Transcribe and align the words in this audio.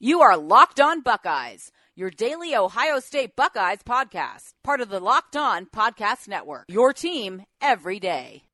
You 0.00 0.20
are 0.20 0.36
Locked 0.36 0.78
On 0.78 1.00
Buckeyes, 1.00 1.72
your 1.96 2.08
daily 2.08 2.54
Ohio 2.54 3.00
State 3.00 3.34
Buckeyes 3.34 3.80
podcast, 3.82 4.52
part 4.62 4.80
of 4.80 4.90
the 4.90 5.00
Locked 5.00 5.36
On 5.36 5.66
Podcast 5.66 6.28
Network. 6.28 6.66
Your 6.68 6.92
team 6.92 7.42
every 7.60 7.98
day. 7.98 8.44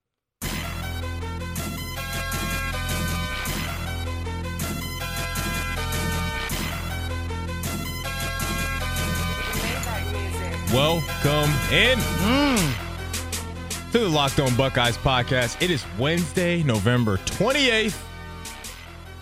Welcome 10.72 11.50
in 11.70 11.98
mm. 11.98 12.72
to 13.92 13.98
the 13.98 14.08
Locked 14.08 14.40
On 14.40 14.56
Buckeyes 14.56 14.96
podcast. 14.96 15.60
It 15.60 15.70
is 15.70 15.84
Wednesday, 15.98 16.62
November 16.62 17.18
28th. 17.18 18.13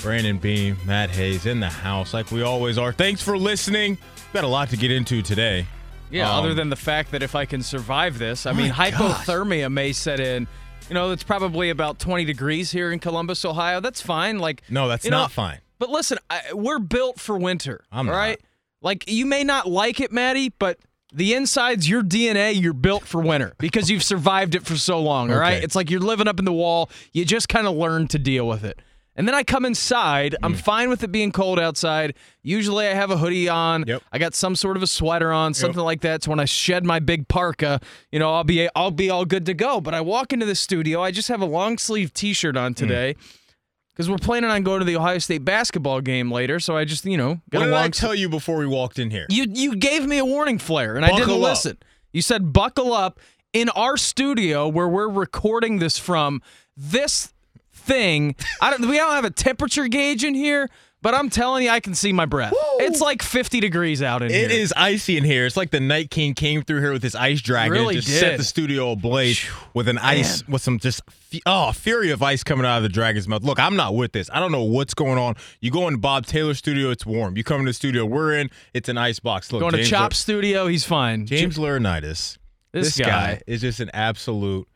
Brandon 0.02 0.38
Beam, 0.38 0.76
Matt 0.84 1.10
Hayes 1.10 1.46
in 1.46 1.60
the 1.60 1.68
house, 1.68 2.12
like 2.12 2.30
we 2.32 2.42
always 2.42 2.76
are. 2.78 2.92
Thanks 2.92 3.22
for 3.22 3.38
listening. 3.38 3.98
Got 4.32 4.44
a 4.44 4.48
lot 4.48 4.68
to 4.70 4.76
get 4.76 4.90
into 4.90 5.22
today. 5.22 5.66
Yeah, 6.10 6.28
Um, 6.30 6.40
other 6.44 6.54
than 6.54 6.68
the 6.70 6.76
fact 6.76 7.12
that 7.12 7.22
if 7.22 7.34
I 7.34 7.44
can 7.44 7.62
survive 7.62 8.18
this, 8.18 8.44
I 8.44 8.52
mean, 8.52 8.72
My 8.76 8.90
gosh. 8.90 9.24
hypothermia 9.26 9.70
may 9.72 9.92
set 9.92 10.20
in. 10.20 10.46
You 10.88 10.94
know, 10.94 11.10
it's 11.12 11.22
probably 11.22 11.70
about 11.70 11.98
20 12.00 12.24
degrees 12.24 12.70
here 12.72 12.90
in 12.92 12.98
Columbus, 12.98 13.44
Ohio. 13.44 13.80
That's 13.80 14.00
fine. 14.00 14.38
Like, 14.38 14.62
No, 14.68 14.88
that's 14.88 15.04
you 15.04 15.10
know, 15.10 15.18
not 15.18 15.32
fine. 15.32 15.58
But 15.78 15.88
listen, 15.90 16.18
I, 16.28 16.40
we're 16.52 16.78
built 16.80 17.18
for 17.20 17.38
winter. 17.38 17.82
I'm 17.92 18.08
all 18.08 18.14
not. 18.14 18.38
Like, 18.82 19.04
you 19.08 19.24
may 19.24 19.44
not 19.44 19.68
like 19.70 20.00
it, 20.00 20.10
Maddie, 20.12 20.52
but 20.58 20.78
the 21.14 21.34
inside's 21.34 21.88
your 21.88 22.02
DNA. 22.02 22.60
You're 22.60 22.72
built 22.72 23.04
for 23.04 23.20
winter 23.22 23.54
because 23.58 23.90
you've 23.90 24.02
survived 24.02 24.54
it 24.56 24.66
for 24.66 24.76
so 24.76 25.00
long. 25.00 25.30
All 25.32 25.38
right, 25.38 25.56
Okay. 25.58 25.64
it's 25.64 25.76
like 25.76 25.88
you're 25.90 26.00
living 26.00 26.26
up 26.26 26.38
in 26.38 26.44
the 26.44 26.52
wall. 26.52 26.90
You 27.12 27.24
just 27.24 27.48
kind 27.48 27.66
of 27.66 27.76
learn 27.76 28.08
to 28.08 28.18
deal 28.18 28.46
with 28.48 28.64
it. 28.64 28.80
And 29.14 29.28
then 29.28 29.34
I 29.34 29.42
come 29.42 29.64
inside. 29.66 30.34
I'm 30.42 30.54
Mm. 30.54 30.58
fine 30.60 30.88
with 30.88 31.02
it 31.04 31.12
being 31.12 31.32
cold 31.32 31.60
outside. 31.60 32.14
Usually 32.42 32.86
I 32.86 32.94
have 32.94 33.10
a 33.10 33.18
hoodie 33.18 33.48
on. 33.48 33.84
Yep. 33.86 34.02
I 34.10 34.18
got 34.18 34.34
some 34.34 34.56
sort 34.56 34.76
of 34.78 34.82
a 34.82 34.86
sweater 34.86 35.30
on, 35.32 35.52
something 35.52 35.82
like 35.82 36.00
that. 36.00 36.22
So 36.22 36.30
when 36.30 36.40
I 36.40 36.46
shed 36.46 36.86
my 36.86 36.98
big 36.98 37.28
parka, 37.28 37.80
you 38.10 38.18
know, 38.18 38.32
I'll 38.32 38.44
be 38.44 38.68
I'll 38.74 38.90
be 38.90 39.10
all 39.10 39.24
good 39.26 39.44
to 39.46 39.54
go. 39.54 39.80
But 39.82 39.92
I 39.94 40.00
walk 40.00 40.32
into 40.32 40.46
the 40.46 40.54
studio. 40.54 41.02
I 41.02 41.10
just 41.10 41.28
have 41.28 41.42
a 41.42 41.46
long 41.46 41.76
sleeve 41.78 42.14
T-shirt 42.14 42.56
on 42.56 42.72
today. 42.74 43.16
Because 43.94 44.08
we're 44.08 44.16
planning 44.16 44.48
on 44.48 44.62
going 44.62 44.78
to 44.78 44.86
the 44.86 44.96
Ohio 44.96 45.18
State 45.18 45.44
basketball 45.44 46.00
game 46.00 46.32
later, 46.32 46.58
so 46.58 46.74
I 46.78 46.86
just, 46.86 47.04
you 47.04 47.18
know, 47.18 47.42
got 47.50 47.58
What 47.58 47.68
a 47.68 47.70
did 47.72 47.74
I 47.76 47.88
tell 47.90 48.14
you 48.14 48.30
before 48.30 48.56
we 48.56 48.66
walked 48.66 48.98
in 48.98 49.10
here? 49.10 49.26
you 49.28 49.44
you 49.46 49.76
gave 49.76 50.06
me 50.06 50.16
a 50.16 50.24
warning 50.24 50.56
flare 50.58 50.96
and 50.96 51.04
I 51.04 51.08
didn't 51.08 51.20
Buckle 51.28 51.44
up. 51.44 51.50
listen. 51.50 51.76
You 52.10 52.22
said 52.22 52.54
buckle 52.54 52.94
up 52.94 53.20
in 53.52 53.68
our 53.68 53.98
studio 53.98 54.66
where 54.66 54.88
we're 54.88 55.10
recording 55.10 55.78
this 55.78 55.98
from. 55.98 56.40
This 56.74 57.34
thing, 57.72 58.34
I 58.60 58.70
don't 58.70 58.88
we 58.88 58.96
don't 58.96 59.12
have 59.12 59.24
a 59.24 59.30
temperature 59.30 59.88
gauge 59.88 60.24
in 60.24 60.34
here, 60.34 60.68
but 61.02 61.14
I'm 61.14 61.28
telling 61.30 61.64
you 61.64 61.70
I 61.70 61.80
can 61.80 61.94
see 61.94 62.12
my 62.12 62.26
breath. 62.26 62.54
It's 62.78 63.00
like 63.00 63.22
50 63.22 63.60
degrees 63.60 64.02
out 64.02 64.22
in 64.22 64.30
here. 64.30 64.44
It 64.44 64.52
is 64.52 64.72
icy 64.76 65.16
in 65.16 65.24
here. 65.24 65.46
It's 65.46 65.56
like 65.56 65.70
the 65.70 65.80
Night 65.80 66.10
King 66.10 66.34
came 66.34 66.62
through 66.62 66.80
here 66.80 66.92
with 66.92 67.02
his 67.02 67.14
ice 67.14 67.40
dragon 67.40 67.72
Really 67.72 67.96
and 67.96 68.04
just 68.04 68.20
set 68.20 68.38
the 68.38 68.44
studio 68.44 68.92
ablaze 68.92 69.44
with 69.74 69.88
an 69.88 69.98
ice, 69.98 70.46
with 70.46 70.62
some 70.62 70.78
just 70.78 71.02
oh 71.44 71.72
fury 71.72 72.10
of 72.10 72.22
ice 72.22 72.44
coming 72.44 72.64
out 72.64 72.76
of 72.76 72.82
the 72.84 72.88
dragon's 72.88 73.26
mouth. 73.26 73.42
Look, 73.42 73.58
I'm 73.58 73.76
not 73.76 73.94
with 73.94 74.12
this. 74.12 74.30
I 74.32 74.38
don't 74.38 74.52
know 74.52 74.62
what's 74.62 74.94
going 74.94 75.18
on. 75.18 75.34
You 75.60 75.70
go 75.70 75.88
in 75.88 75.96
Bob 75.96 76.26
Taylor's 76.26 76.58
studio, 76.58 76.90
it's 76.90 77.04
warm. 77.04 77.36
You 77.36 77.44
come 77.44 77.60
in 77.60 77.66
the 77.66 77.72
studio 77.72 78.06
we're 78.06 78.34
in, 78.34 78.50
it's 78.72 78.88
an 78.88 78.96
ice 78.96 79.18
box. 79.18 79.52
Look, 79.52 79.60
Going 79.60 79.74
to 79.74 79.84
Chop 79.84 80.14
Studio, 80.14 80.68
he's 80.68 80.84
fine. 80.84 81.26
James 81.26 81.58
Laurinaitis. 81.58 82.38
This 82.72 82.96
guy. 82.96 83.06
guy. 83.06 83.42
is 83.46 83.60
just 83.60 83.80
an 83.80 83.90
absolute 83.92 84.66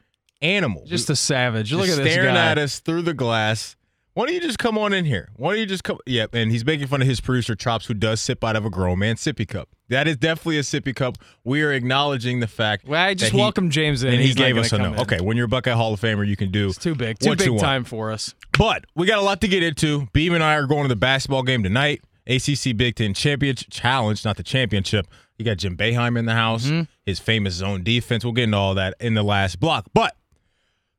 animal. 0.42 0.84
just 0.86 1.10
a 1.10 1.16
savage. 1.16 1.72
Look 1.72 1.86
Just 1.86 1.98
at 1.98 2.04
this 2.04 2.12
staring 2.12 2.34
guy. 2.34 2.50
at 2.52 2.58
us 2.58 2.80
through 2.80 3.02
the 3.02 3.14
glass. 3.14 3.76
Why 4.14 4.24
don't 4.24 4.34
you 4.34 4.40
just 4.40 4.58
come 4.58 4.78
on 4.78 4.94
in 4.94 5.04
here? 5.04 5.28
Why 5.36 5.50
don't 5.52 5.60
you 5.60 5.66
just 5.66 5.84
come? 5.84 5.98
Yep, 6.06 6.34
and 6.34 6.50
he's 6.50 6.64
making 6.64 6.86
fun 6.86 7.02
of 7.02 7.06
his 7.06 7.20
producer 7.20 7.54
Chops, 7.54 7.84
who 7.84 7.92
does 7.92 8.18
sip 8.18 8.42
out 8.42 8.56
of 8.56 8.64
a 8.64 8.70
grown 8.70 8.98
man 8.98 9.16
sippy 9.16 9.46
cup. 9.46 9.68
That 9.90 10.08
is 10.08 10.16
definitely 10.16 10.56
a 10.58 10.62
sippy 10.62 10.96
cup. 10.96 11.18
We 11.44 11.62
are 11.62 11.70
acknowledging 11.72 12.40
the 12.40 12.46
fact. 12.46 12.88
Well, 12.88 12.98
I 13.00 13.12
just 13.12 13.32
he- 13.32 13.38
welcomed 13.38 13.72
James 13.72 14.02
in. 14.02 14.14
and 14.14 14.22
he 14.22 14.32
gave 14.32 14.56
us 14.56 14.72
a 14.72 14.78
no. 14.78 14.94
in. 14.94 15.00
Okay, 15.00 15.20
when 15.20 15.36
you're 15.36 15.44
a 15.44 15.48
Buckeye 15.48 15.72
Hall 15.72 15.92
of 15.92 16.00
Famer, 16.00 16.26
you 16.26 16.34
can 16.34 16.50
do. 16.50 16.66
It's 16.68 16.78
too 16.78 16.94
big. 16.94 17.18
Too 17.18 17.36
big 17.36 17.58
time 17.58 17.84
for 17.84 18.10
us. 18.10 18.34
But 18.56 18.86
we 18.94 19.06
got 19.06 19.18
a 19.18 19.22
lot 19.22 19.42
to 19.42 19.48
get 19.48 19.62
into. 19.62 20.06
Beam 20.14 20.32
and 20.32 20.42
I 20.42 20.54
are 20.54 20.66
going 20.66 20.82
to 20.84 20.88
the 20.88 20.96
basketball 20.96 21.42
game 21.42 21.62
tonight. 21.62 22.00
ACC 22.26 22.74
Big 22.76 22.96
Ten 22.96 23.12
Championship 23.12 23.68
Challenge, 23.70 24.24
not 24.24 24.38
the 24.38 24.42
championship. 24.42 25.06
You 25.38 25.44
got 25.44 25.58
Jim 25.58 25.76
Boeheim 25.76 26.18
in 26.18 26.24
the 26.24 26.32
house, 26.32 26.64
Mm-hmm. 26.64 26.82
his 27.04 27.18
famous 27.20 27.52
zone 27.54 27.84
defense. 27.84 28.24
We'll 28.24 28.32
get 28.32 28.44
into 28.44 28.56
all 28.56 28.74
that 28.76 28.94
in 28.98 29.12
the 29.12 29.22
last 29.22 29.60
block. 29.60 29.84
But 29.92 30.16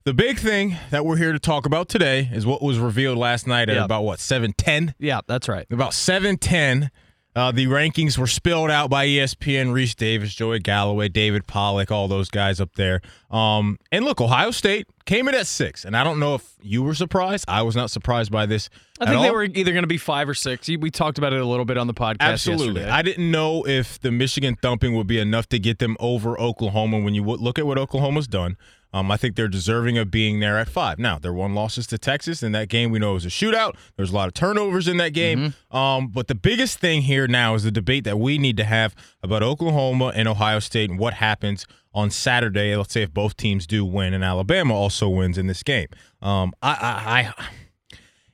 the 0.08 0.14
big 0.14 0.40
thing 0.40 0.78
that 0.90 1.06
we're 1.06 1.18
here 1.18 1.34
to 1.34 1.40
talk 1.40 1.66
about 1.66 1.90
today 1.90 2.30
is 2.32 2.46
what 2.46 2.62
was 2.62 2.80
revealed 2.80 3.18
last 3.18 3.46
night 3.46 3.68
at 3.68 3.76
Yeah. 3.76 3.84
about 3.84 4.06
what 4.06 4.22
seven 4.22 4.54
ten. 4.54 4.96
Yeah, 5.00 5.20
that's 5.28 5.50
right. 5.50 5.68
About 5.70 5.94
seven 5.94 6.38
ten. 6.38 6.92
Uh, 7.36 7.52
the 7.52 7.68
rankings 7.68 8.18
were 8.18 8.26
spilled 8.26 8.72
out 8.72 8.90
by 8.90 9.06
ESPN, 9.06 9.68
Rece 9.74 9.98
Davis, 9.98 10.34
Joey 10.34 10.60
Galloway, 10.60 11.10
David 11.10 11.46
Pollack, 11.46 11.92
all 11.92 12.08
those 12.08 12.30
guys 12.30 12.62
up 12.62 12.74
there. 12.78 13.02
Um, 13.30 13.78
and 13.92 14.06
look, 14.06 14.22
Ohio 14.22 14.52
State 14.52 14.88
came 15.06 15.28
in 15.28 15.36
at 15.36 15.46
six. 15.46 15.84
And 15.86 15.96
I 15.96 16.04
don't 16.06 16.20
know 16.20 16.34
if 16.36 16.56
you 16.62 16.82
were 16.82 16.96
surprised. 16.96 17.44
I 17.48 17.62
was 17.62 17.76
not 17.76 17.92
surprised 17.92 18.32
by 18.32 18.46
this. 18.48 18.70
I 19.00 19.06
think 19.06 19.22
they 19.22 19.28
all. 19.28 19.36
were 19.36 19.44
either 19.44 19.72
going 19.72 19.84
to 19.84 19.88
be 19.88 20.00
five 20.00 20.28
or 20.28 20.34
six. 20.34 20.68
We 20.68 20.90
talked 20.90 21.20
about 21.20 21.32
it 21.34 21.40
a 21.40 21.46
little 21.46 21.66
bit 21.66 21.78
on 21.78 21.86
the 21.86 21.94
podcast 21.94 22.22
Absolutely. 22.22 22.68
yesterday. 22.68 22.90
I 22.90 23.02
didn't 23.04 23.30
know 23.30 23.68
if 23.68 24.00
the 24.00 24.10
Michigan 24.10 24.56
thumping 24.60 24.96
would 24.96 25.06
be 25.08 25.20
enough 25.20 25.48
to 25.50 25.60
get 25.60 25.78
them 25.78 25.96
over 26.00 26.40
Oklahoma 26.40 27.02
when 27.02 27.14
you 27.14 27.24
look 27.24 27.60
at 27.60 27.68
what 27.68 27.78
Oklahoma's 27.78 28.28
done. 28.28 28.58
Um, 28.98 29.12
I 29.12 29.18
think 29.18 29.36
they're 29.36 29.48
deserving 29.48 29.98
of 29.98 30.10
being 30.10 30.40
there 30.40 30.58
at 30.58 30.68
five. 30.68 30.98
Now, 30.98 31.20
their 31.20 31.34
one 31.34 31.54
losses 31.54 31.86
to 31.88 31.98
Texas 31.98 32.42
in 32.42 32.52
that 32.54 32.68
game 32.68 32.90
we 32.90 33.00
know 33.00 33.12
it 33.12 33.16
was 33.16 33.26
a 33.26 33.30
shootout. 33.30 33.76
There's 33.96 34.12
a 34.12 34.16
lot 34.16 34.28
of 34.28 34.34
turnovers 34.34 34.88
in 34.88 34.98
that 34.98 35.14
game. 35.14 35.54
Um, 35.72 36.08
but 36.08 36.28
the 36.28 36.36
biggest 36.36 36.80
thing 36.80 37.04
here 37.04 37.28
now 37.28 37.54
is 37.56 37.64
the 37.64 37.72
debate 37.72 38.04
that 38.06 38.18
we 38.18 38.38
need 38.38 38.58
to 38.58 38.64
have 38.64 38.96
about 39.22 39.44
Oklahoma 39.44 40.12
and 40.16 40.28
Ohio 40.28 40.60
State 40.60 40.90
and 40.90 40.98
what 40.98 41.16
happens 41.16 41.68
on 41.94 42.10
Saturday. 42.10 42.76
Let's 42.76 42.94
say 42.94 43.04
if 43.04 43.14
both 43.14 43.38
teams 43.38 43.68
do 43.68 43.86
win 43.86 44.14
and 44.14 44.24
Alabama 44.24 44.74
also 44.74 45.10
wins 45.10 45.38
in 45.38 45.48
this 45.48 45.64
game. 45.64 45.88
Um, 46.22 46.54
I, 46.62 46.72
I, 46.72 47.34
I 47.40 47.46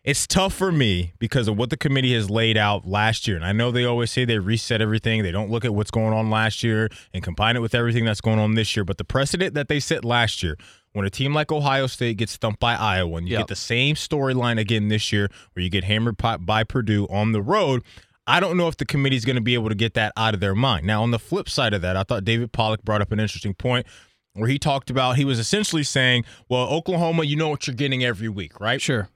it's 0.03 0.27
tough 0.27 0.53
for 0.53 0.71
me 0.71 1.13
because 1.19 1.47
of 1.47 1.57
what 1.57 1.69
the 1.69 1.77
committee 1.77 2.13
has 2.13 2.29
laid 2.29 2.57
out 2.57 2.85
last 2.85 3.25
year. 3.27 3.37
And 3.37 3.45
I 3.45 3.53
know 3.53 3.71
they 3.71 3.85
always 3.85 4.11
say 4.11 4.25
they 4.25 4.37
reset 4.37 4.81
everything. 4.81 5.23
They 5.23 5.31
don't 5.31 5.49
look 5.49 5.63
at 5.63 5.73
what's 5.73 5.91
going 5.91 6.13
on 6.13 6.29
last 6.29 6.61
year 6.63 6.89
and 7.13 7.23
combine 7.23 7.55
it 7.55 7.61
with 7.61 7.73
everything 7.73 8.03
that's 8.03 8.19
going 8.19 8.39
on 8.39 8.55
this 8.55 8.75
year. 8.75 8.83
But 8.83 8.97
the 8.97 9.05
precedent 9.05 9.53
that 9.53 9.69
they 9.69 9.79
set 9.79 10.03
last 10.03 10.43
year, 10.43 10.57
when 10.91 11.05
a 11.05 11.09
team 11.09 11.33
like 11.33 11.51
Ohio 11.51 11.87
State 11.87 12.17
gets 12.17 12.35
thumped 12.35 12.59
by 12.59 12.75
Iowa, 12.75 13.17
and 13.17 13.27
you 13.27 13.33
Yep. 13.33 13.41
get 13.41 13.47
the 13.47 13.55
same 13.55 13.95
storyline 13.95 14.59
again 14.59 14.89
this 14.89 15.11
year 15.13 15.29
where 15.53 15.63
you 15.63 15.69
get 15.69 15.85
hammered 15.85 16.17
by, 16.17 16.35
by 16.37 16.63
Purdue 16.63 17.07
on 17.09 17.31
the 17.31 17.41
road. 17.41 17.81
I 18.27 18.39
don't 18.39 18.55
know 18.57 18.67
if 18.67 18.77
the 18.77 18.85
committee 18.85 19.15
is 19.17 19.25
going 19.25 19.35
to 19.37 19.41
be 19.41 19.53
able 19.53 19.69
to 19.69 19.75
get 19.75 19.95
that 19.95 20.13
out 20.15 20.33
of 20.33 20.39
their 20.39 20.55
mind. 20.55 20.85
Now, 20.85 21.01
on 21.03 21.11
the 21.11 21.19
flip 21.19 21.49
side 21.49 21.73
of 21.73 21.81
that, 21.81 21.97
I 21.97 22.03
thought 22.03 22.23
David 22.23 22.51
Pollack 22.51 22.83
brought 22.83 23.01
up 23.01 23.11
an 23.11 23.19
interesting 23.19 23.53
point 23.53 23.85
where 24.33 24.47
he 24.49 24.57
talked 24.59 24.89
about, 24.89 25.17
he 25.17 25.25
was 25.25 25.39
essentially 25.39 25.83
saying, 25.83 26.23
well, 26.49 26.67
Oklahoma, 26.67 27.23
you 27.23 27.35
know 27.35 27.49
what 27.49 27.67
you're 27.67 27.75
getting 27.75 28.03
every 28.03 28.29
week, 28.29 28.59
right? 28.59 28.81
Sure. 28.81 29.09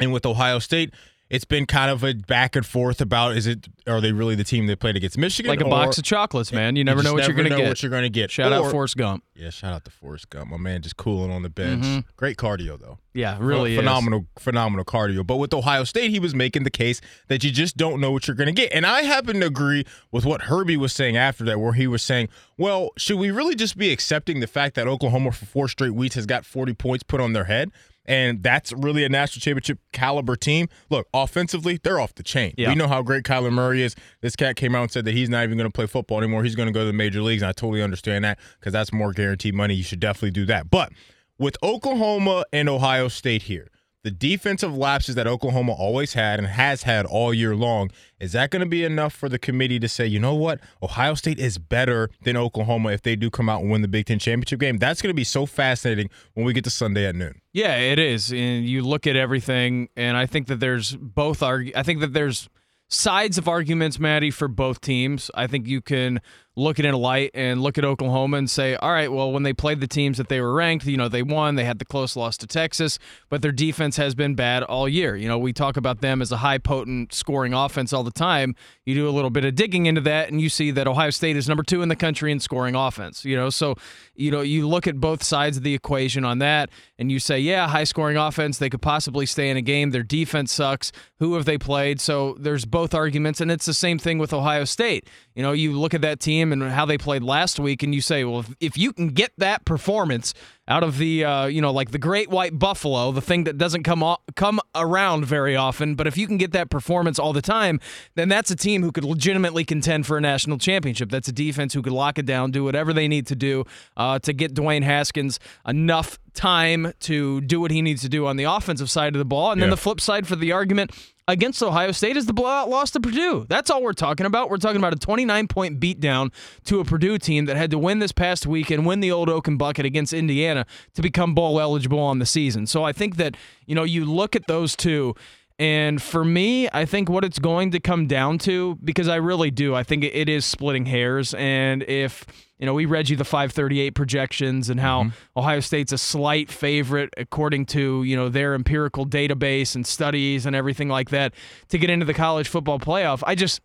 And 0.00 0.12
with 0.12 0.26
Ohio 0.26 0.58
State, 0.58 0.94
it's 1.30 1.44
been 1.44 1.64
kind 1.64 1.90
of 1.90 2.02
a 2.02 2.12
back 2.14 2.56
and 2.56 2.66
forth 2.66 3.00
about 3.00 3.36
is 3.36 3.46
it 3.46 3.68
are 3.86 4.00
they 4.00 4.12
really 4.12 4.34
the 4.34 4.44
team 4.44 4.66
they 4.66 4.74
played 4.74 4.96
against 4.96 5.16
Michigan? 5.16 5.48
Like 5.48 5.60
a 5.60 5.64
or- 5.64 5.70
box 5.70 5.96
of 5.96 6.04
chocolates, 6.04 6.52
man. 6.52 6.74
You 6.76 6.84
never 6.84 7.02
just 7.02 7.04
know 7.06 7.14
what 7.14 7.26
you're 7.26 7.36
going 7.36 7.50
to 7.50 7.56
get. 7.56 7.68
What 7.68 7.82
you're 7.82 7.90
going 7.90 8.02
to 8.02 8.10
get. 8.10 8.30
Shout 8.30 8.52
out 8.52 8.64
Or- 8.64 8.70
Forrest 8.70 8.96
Gump. 8.96 9.22
Yeah, 9.34 9.50
shout 9.50 9.72
out 9.72 9.84
to 9.84 9.90
Forrest 9.90 10.28
Gump. 10.30 10.50
My 10.50 10.56
man 10.56 10.82
just 10.82 10.96
cooling 10.96 11.30
on 11.30 11.42
the 11.42 11.48
bench. 11.48 11.84
Mm-hmm. 11.84 12.00
Great 12.16 12.36
cardio 12.36 12.78
though. 12.78 12.98
Yeah, 13.12 13.36
really 13.40 13.72
is. 13.72 13.78
phenomenal, 13.78 14.26
phenomenal 14.38 14.84
cardio. 14.84 15.26
But 15.26 15.36
with 15.36 15.52
Ohio 15.52 15.84
State, 15.84 16.10
he 16.10 16.20
was 16.20 16.34
making 16.34 16.62
the 16.62 16.70
case 16.70 17.00
that 17.28 17.42
you 17.42 17.50
just 17.50 17.76
don't 17.76 18.00
know 18.00 18.12
what 18.12 18.28
you're 18.28 18.36
going 18.36 18.46
to 18.46 18.52
get. 18.52 18.72
And 18.72 18.86
I 18.86 19.02
happen 19.02 19.40
to 19.40 19.46
agree 19.46 19.84
with 20.12 20.24
what 20.24 20.42
Herbie 20.42 20.76
was 20.76 20.92
saying 20.92 21.16
after 21.16 21.44
that, 21.44 21.58
where 21.58 21.72
he 21.72 21.86
was 21.86 22.02
saying, 22.02 22.28
well, 22.56 22.90
should 22.96 23.18
we 23.18 23.30
really 23.30 23.54
just 23.54 23.76
be 23.76 23.90
accepting 23.90 24.40
the 24.40 24.46
fact 24.46 24.76
that 24.76 24.86
Oklahoma 24.86 25.32
for 25.32 25.44
four 25.44 25.68
straight 25.68 25.94
weeks 25.94 26.14
has 26.14 26.26
got 26.26 26.44
40 26.44 26.74
points 26.74 27.02
put 27.02 27.20
on 27.20 27.32
their 27.32 27.44
head? 27.44 27.70
And 28.06 28.42
that's 28.42 28.72
really 28.72 29.04
a 29.04 29.08
national 29.08 29.40
championship 29.40 29.78
caliber 29.92 30.34
team. 30.34 30.68
Look, 30.88 31.06
offensively, 31.12 31.78
they're 31.82 32.00
off 32.00 32.14
the 32.14 32.22
chain. 32.22 32.54
Yeah. 32.56 32.70
We 32.70 32.74
know 32.74 32.88
how 32.88 33.02
great 33.02 33.24
Kyler 33.24 33.52
Murray 33.52 33.82
is. 33.82 33.94
This 34.20 34.34
cat 34.34 34.56
came 34.56 34.74
out 34.74 34.82
and 34.82 34.90
said 34.90 35.04
that 35.04 35.12
he's 35.12 35.28
not 35.28 35.44
even 35.44 35.58
going 35.58 35.70
to 35.70 35.74
play 35.74 35.86
football 35.86 36.18
anymore. 36.18 36.42
He's 36.42 36.56
going 36.56 36.66
to 36.66 36.72
go 36.72 36.80
to 36.80 36.86
the 36.86 36.92
major 36.92 37.22
leagues. 37.22 37.42
And 37.42 37.50
I 37.50 37.52
totally 37.52 37.82
understand 37.82 38.24
that 38.24 38.38
because 38.58 38.72
that's 38.72 38.92
more 38.92 39.12
guaranteed 39.12 39.54
money. 39.54 39.74
You 39.74 39.84
should 39.84 40.00
definitely 40.00 40.32
do 40.32 40.46
that. 40.46 40.70
But 40.70 40.92
with 41.40 41.56
Oklahoma 41.62 42.44
and 42.52 42.68
Ohio 42.68 43.08
State 43.08 43.44
here, 43.44 43.68
the 44.04 44.10
defensive 44.10 44.76
lapses 44.76 45.14
that 45.14 45.26
Oklahoma 45.26 45.72
always 45.72 46.12
had 46.12 46.38
and 46.38 46.46
has 46.46 46.82
had 46.82 47.06
all 47.06 47.32
year 47.32 47.56
long, 47.56 47.90
is 48.20 48.32
that 48.32 48.50
going 48.50 48.60
to 48.60 48.68
be 48.68 48.84
enough 48.84 49.14
for 49.14 49.28
the 49.28 49.38
committee 49.38 49.78
to 49.78 49.88
say, 49.88 50.06
you 50.06 50.18
know 50.18 50.34
what, 50.34 50.60
Ohio 50.82 51.14
State 51.14 51.38
is 51.38 51.56
better 51.56 52.10
than 52.24 52.36
Oklahoma 52.36 52.90
if 52.90 53.00
they 53.00 53.16
do 53.16 53.30
come 53.30 53.48
out 53.48 53.62
and 53.62 53.70
win 53.70 53.80
the 53.80 53.88
Big 53.88 54.04
Ten 54.04 54.18
championship 54.18 54.60
game? 54.60 54.76
That's 54.76 55.00
going 55.00 55.10
to 55.10 55.16
be 55.16 55.24
so 55.24 55.46
fascinating 55.46 56.10
when 56.34 56.44
we 56.44 56.52
get 56.52 56.64
to 56.64 56.70
Sunday 56.70 57.06
at 57.06 57.14
noon. 57.14 57.40
Yeah, 57.54 57.74
it 57.76 57.98
is. 57.98 58.30
And 58.32 58.66
you 58.66 58.82
look 58.82 59.06
at 59.06 59.16
everything, 59.16 59.88
and 59.96 60.18
I 60.18 60.26
think 60.26 60.46
that 60.48 60.60
there's 60.60 60.94
both 60.96 61.42
arg- 61.42 61.72
I 61.74 61.82
think 61.82 62.00
that 62.00 62.12
there's 62.12 62.50
sides 62.88 63.38
of 63.38 63.48
arguments, 63.48 63.98
Maddie, 63.98 64.30
for 64.30 64.48
both 64.48 64.80
teams. 64.82 65.30
I 65.34 65.46
think 65.46 65.66
you 65.66 65.80
can 65.80 66.20
look 66.56 66.78
at 66.78 66.84
it 66.84 66.88
in 66.88 66.94
a 66.94 66.98
light 66.98 67.30
and 67.32 67.62
look 67.62 67.78
at 67.78 67.84
Oklahoma 67.84 68.36
and 68.36 68.50
say, 68.50 68.74
all 68.76 68.92
right, 68.92 69.10
well, 69.10 69.32
when 69.32 69.44
they 69.44 69.52
played 69.52 69.80
the 69.80 69.86
teams 69.86 70.18
that 70.18 70.28
they 70.28 70.40
were 70.40 70.52
ranked, 70.52 70.84
you 70.84 70.96
know, 70.96 71.08
they 71.08 71.22
won, 71.22 71.54
they 71.54 71.64
had 71.64 71.78
the 71.78 71.84
close 71.84 72.16
loss 72.16 72.36
to 72.38 72.46
Texas, 72.46 72.98
but 73.28 73.40
their 73.40 73.52
defense 73.52 73.96
has 73.96 74.14
been 74.14 74.34
bad 74.34 74.62
all 74.64 74.88
year. 74.88 75.16
You 75.16 75.28
know, 75.28 75.38
we 75.38 75.52
talk 75.52 75.76
about 75.76 76.00
them 76.00 76.20
as 76.20 76.32
a 76.32 76.38
high 76.38 76.58
potent 76.58 77.14
scoring 77.14 77.54
offense 77.54 77.92
all 77.92 78.02
the 78.02 78.10
time. 78.10 78.54
You 78.84 78.94
do 78.94 79.08
a 79.08 79.10
little 79.10 79.30
bit 79.30 79.44
of 79.44 79.54
digging 79.54 79.86
into 79.86 80.00
that 80.02 80.30
and 80.30 80.40
you 80.40 80.48
see 80.48 80.70
that 80.72 80.88
Ohio 80.88 81.10
State 81.10 81.36
is 81.36 81.48
number 81.48 81.62
two 81.62 81.82
in 81.82 81.88
the 81.88 81.96
country 81.96 82.32
in 82.32 82.40
scoring 82.40 82.74
offense, 82.74 83.24
you 83.24 83.36
know, 83.36 83.50
so, 83.50 83.76
you 84.14 84.30
know, 84.30 84.40
you 84.40 84.68
look 84.68 84.86
at 84.86 84.96
both 84.96 85.22
sides 85.22 85.56
of 85.56 85.62
the 85.62 85.74
equation 85.74 86.24
on 86.24 86.40
that 86.40 86.68
and 86.98 87.12
you 87.12 87.18
say, 87.20 87.38
yeah, 87.38 87.68
high 87.68 87.84
scoring 87.84 88.16
offense, 88.16 88.58
they 88.58 88.68
could 88.68 88.82
possibly 88.82 89.24
stay 89.24 89.50
in 89.50 89.56
a 89.56 89.62
game. 89.62 89.90
Their 89.90 90.02
defense 90.02 90.52
sucks. 90.52 90.92
Who 91.18 91.34
have 91.34 91.44
they 91.44 91.58
played? 91.58 92.00
So 92.00 92.36
there's 92.38 92.64
both 92.64 92.94
arguments. 92.94 93.40
And 93.40 93.50
it's 93.50 93.66
the 93.66 93.74
same 93.74 93.98
thing 93.98 94.18
with 94.18 94.32
Ohio 94.32 94.64
State. 94.64 95.08
You 95.34 95.42
know, 95.42 95.52
you 95.52 95.78
look 95.78 95.94
at 95.94 96.00
that 96.02 96.20
team 96.20 96.39
and 96.40 96.62
how 96.62 96.86
they 96.86 96.98
played 96.98 97.22
last 97.22 97.60
week, 97.60 97.82
and 97.82 97.94
you 97.94 98.00
say, 98.00 98.24
well, 98.24 98.40
if, 98.40 98.54
if 98.60 98.78
you 98.78 98.92
can 98.92 99.08
get 99.08 99.32
that 99.38 99.64
performance 99.64 100.34
out 100.68 100.82
of 100.84 100.98
the, 100.98 101.24
uh, 101.24 101.46
you 101.46 101.60
know, 101.60 101.72
like 101.72 101.90
the 101.90 101.98
Great 101.98 102.30
White 102.30 102.58
Buffalo, 102.58 103.10
the 103.10 103.20
thing 103.20 103.44
that 103.44 103.58
doesn't 103.58 103.82
come 103.82 104.02
o- 104.02 104.18
come 104.36 104.60
around 104.74 105.24
very 105.24 105.56
often, 105.56 105.96
but 105.96 106.06
if 106.06 106.16
you 106.16 106.26
can 106.26 106.36
get 106.36 106.52
that 106.52 106.70
performance 106.70 107.18
all 107.18 107.32
the 107.32 107.42
time, 107.42 107.80
then 108.14 108.28
that's 108.28 108.50
a 108.50 108.56
team 108.56 108.82
who 108.82 108.92
could 108.92 109.04
legitimately 109.04 109.64
contend 109.64 110.06
for 110.06 110.16
a 110.16 110.20
national 110.20 110.58
championship. 110.58 111.10
That's 111.10 111.28
a 111.28 111.32
defense 111.32 111.74
who 111.74 111.82
could 111.82 111.92
lock 111.92 112.18
it 112.18 112.26
down, 112.26 112.52
do 112.52 112.62
whatever 112.62 112.92
they 112.92 113.08
need 113.08 113.26
to 113.26 113.34
do 113.34 113.64
uh, 113.96 114.20
to 114.20 114.32
get 114.32 114.54
Dwayne 114.54 114.84
Haskins 114.84 115.40
enough 115.66 116.18
time 116.34 116.92
to 117.00 117.40
do 117.40 117.60
what 117.60 117.72
he 117.72 117.82
needs 117.82 118.02
to 118.02 118.08
do 118.08 118.26
on 118.26 118.36
the 118.36 118.44
offensive 118.44 118.88
side 118.88 119.14
of 119.14 119.18
the 119.18 119.24
ball. 119.24 119.50
And 119.50 119.58
yeah. 119.58 119.64
then 119.64 119.70
the 119.70 119.76
flip 119.76 120.00
side 120.00 120.28
for 120.28 120.36
the 120.36 120.52
argument 120.52 120.92
against 121.30 121.62
Ohio 121.62 121.92
State 121.92 122.16
is 122.16 122.26
the 122.26 122.32
blowout 122.32 122.68
loss 122.68 122.90
to 122.90 123.00
Purdue. 123.00 123.46
That's 123.48 123.70
all 123.70 123.82
we're 123.82 123.92
talking 123.92 124.26
about. 124.26 124.50
We're 124.50 124.56
talking 124.56 124.78
about 124.78 124.92
a 124.92 124.98
29 124.98 125.46
point 125.46 125.78
beatdown 125.78 126.32
to 126.64 126.80
a 126.80 126.84
Purdue 126.84 127.18
team 127.18 127.44
that 127.44 127.56
had 127.56 127.70
to 127.70 127.78
win 127.78 128.00
this 128.00 128.10
past 128.10 128.46
week 128.46 128.70
and 128.70 128.84
win 128.84 128.98
the 128.98 129.12
old 129.12 129.28
Oaken 129.28 129.56
Bucket 129.56 129.86
against 129.86 130.12
Indiana 130.12 130.66
to 130.94 131.02
become 131.02 131.34
bowl 131.34 131.60
eligible 131.60 132.00
on 132.00 132.18
the 132.18 132.26
season. 132.26 132.66
So 132.66 132.82
I 132.82 132.92
think 132.92 133.16
that, 133.16 133.36
you 133.66 133.76
know, 133.76 133.84
you 133.84 134.04
look 134.04 134.34
at 134.34 134.48
those 134.48 134.74
two 134.74 135.14
and 135.60 136.00
for 136.00 136.24
me, 136.24 136.70
I 136.72 136.86
think 136.86 137.10
what 137.10 137.22
it's 137.22 137.38
going 137.38 137.72
to 137.72 137.80
come 137.80 138.06
down 138.06 138.38
to, 138.38 138.78
because 138.82 139.08
I 139.08 139.16
really 139.16 139.50
do, 139.50 139.74
I 139.74 139.82
think 139.82 140.04
it 140.04 140.26
is 140.26 140.46
splitting 140.46 140.86
hairs. 140.86 141.34
And 141.34 141.82
if, 141.82 142.24
you 142.58 142.64
know, 142.64 142.72
we 142.72 142.86
read 142.86 143.10
you 143.10 143.16
the 143.16 143.26
538 143.26 143.94
projections 143.94 144.70
and 144.70 144.80
how 144.80 145.02
mm-hmm. 145.02 145.38
Ohio 145.38 145.60
State's 145.60 145.92
a 145.92 145.98
slight 145.98 146.50
favorite 146.50 147.12
according 147.18 147.66
to, 147.66 148.02
you 148.04 148.16
know, 148.16 148.30
their 148.30 148.54
empirical 148.54 149.04
database 149.04 149.74
and 149.74 149.86
studies 149.86 150.46
and 150.46 150.56
everything 150.56 150.88
like 150.88 151.10
that 151.10 151.34
to 151.68 151.76
get 151.76 151.90
into 151.90 152.06
the 152.06 152.14
college 152.14 152.48
football 152.48 152.78
playoff. 152.78 153.22
I 153.26 153.34
just, 153.34 153.60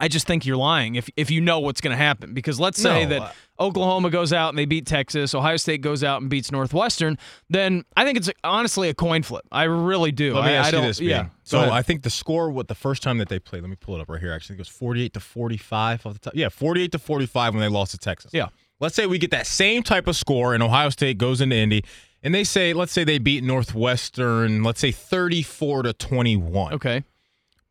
I 0.00 0.08
just 0.08 0.26
think 0.26 0.46
you're 0.46 0.56
lying 0.56 0.94
if 0.94 1.08
if 1.16 1.30
you 1.30 1.40
know 1.40 1.60
what's 1.60 1.80
going 1.80 1.96
to 1.96 2.02
happen. 2.02 2.34
Because 2.34 2.60
let's 2.60 2.80
say 2.80 3.04
no, 3.04 3.10
that 3.10 3.34
Oklahoma 3.58 4.10
goes 4.10 4.32
out 4.32 4.50
and 4.50 4.58
they 4.58 4.64
beat 4.64 4.86
Texas, 4.86 5.34
Ohio 5.34 5.56
State 5.56 5.80
goes 5.80 6.04
out 6.04 6.20
and 6.20 6.30
beats 6.30 6.52
Northwestern, 6.52 7.18
then 7.50 7.84
I 7.96 8.04
think 8.04 8.18
it's 8.18 8.30
honestly 8.44 8.88
a 8.88 8.94
coin 8.94 9.22
flip. 9.22 9.44
I 9.50 9.64
really 9.64 10.12
do. 10.12 10.34
Let 10.34 10.44
me 10.44 10.50
I, 10.50 10.54
ask 10.54 10.72
I 10.72 10.78
you 10.78 10.86
this, 10.86 11.00
yeah. 11.00 11.28
So 11.42 11.60
I 11.60 11.82
think 11.82 12.02
the 12.02 12.10
score, 12.10 12.50
what 12.50 12.68
the 12.68 12.74
first 12.74 13.02
time 13.02 13.18
that 13.18 13.28
they 13.28 13.38
played, 13.38 13.62
let 13.62 13.70
me 13.70 13.76
pull 13.76 13.96
it 13.96 14.00
up 14.00 14.08
right 14.08 14.20
here. 14.20 14.32
Actually, 14.32 14.56
it 14.56 14.60
was 14.60 14.68
48 14.68 15.14
to 15.14 15.20
45 15.20 16.06
off 16.06 16.12
the 16.12 16.18
top. 16.18 16.34
Yeah, 16.36 16.48
48 16.48 16.92
to 16.92 16.98
45 16.98 17.54
when 17.54 17.60
they 17.62 17.68
lost 17.68 17.92
to 17.92 17.98
Texas. 17.98 18.30
Yeah. 18.32 18.48
Let's 18.80 18.94
say 18.94 19.06
we 19.06 19.18
get 19.18 19.32
that 19.32 19.46
same 19.46 19.82
type 19.82 20.06
of 20.06 20.14
score 20.14 20.54
and 20.54 20.62
Ohio 20.62 20.90
State 20.90 21.18
goes 21.18 21.40
into 21.40 21.56
Indy 21.56 21.84
and 22.22 22.34
they 22.34 22.44
say, 22.44 22.72
let's 22.72 22.92
say 22.92 23.04
they 23.04 23.18
beat 23.18 23.42
Northwestern, 23.44 24.62
let's 24.62 24.80
say 24.80 24.92
34 24.92 25.84
to 25.84 25.92
21. 25.92 26.74
Okay. 26.74 27.04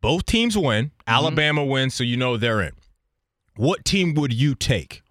Both 0.01 0.25
teams 0.25 0.57
win. 0.57 0.85
Mm-hmm. 0.85 0.91
Alabama 1.07 1.65
wins, 1.65 1.93
so 1.93 2.03
you 2.03 2.17
know 2.17 2.37
they're 2.37 2.61
in. 2.61 2.73
What 3.55 3.85
team 3.85 4.13
would 4.15 4.33
you 4.33 4.55
take? 4.55 5.01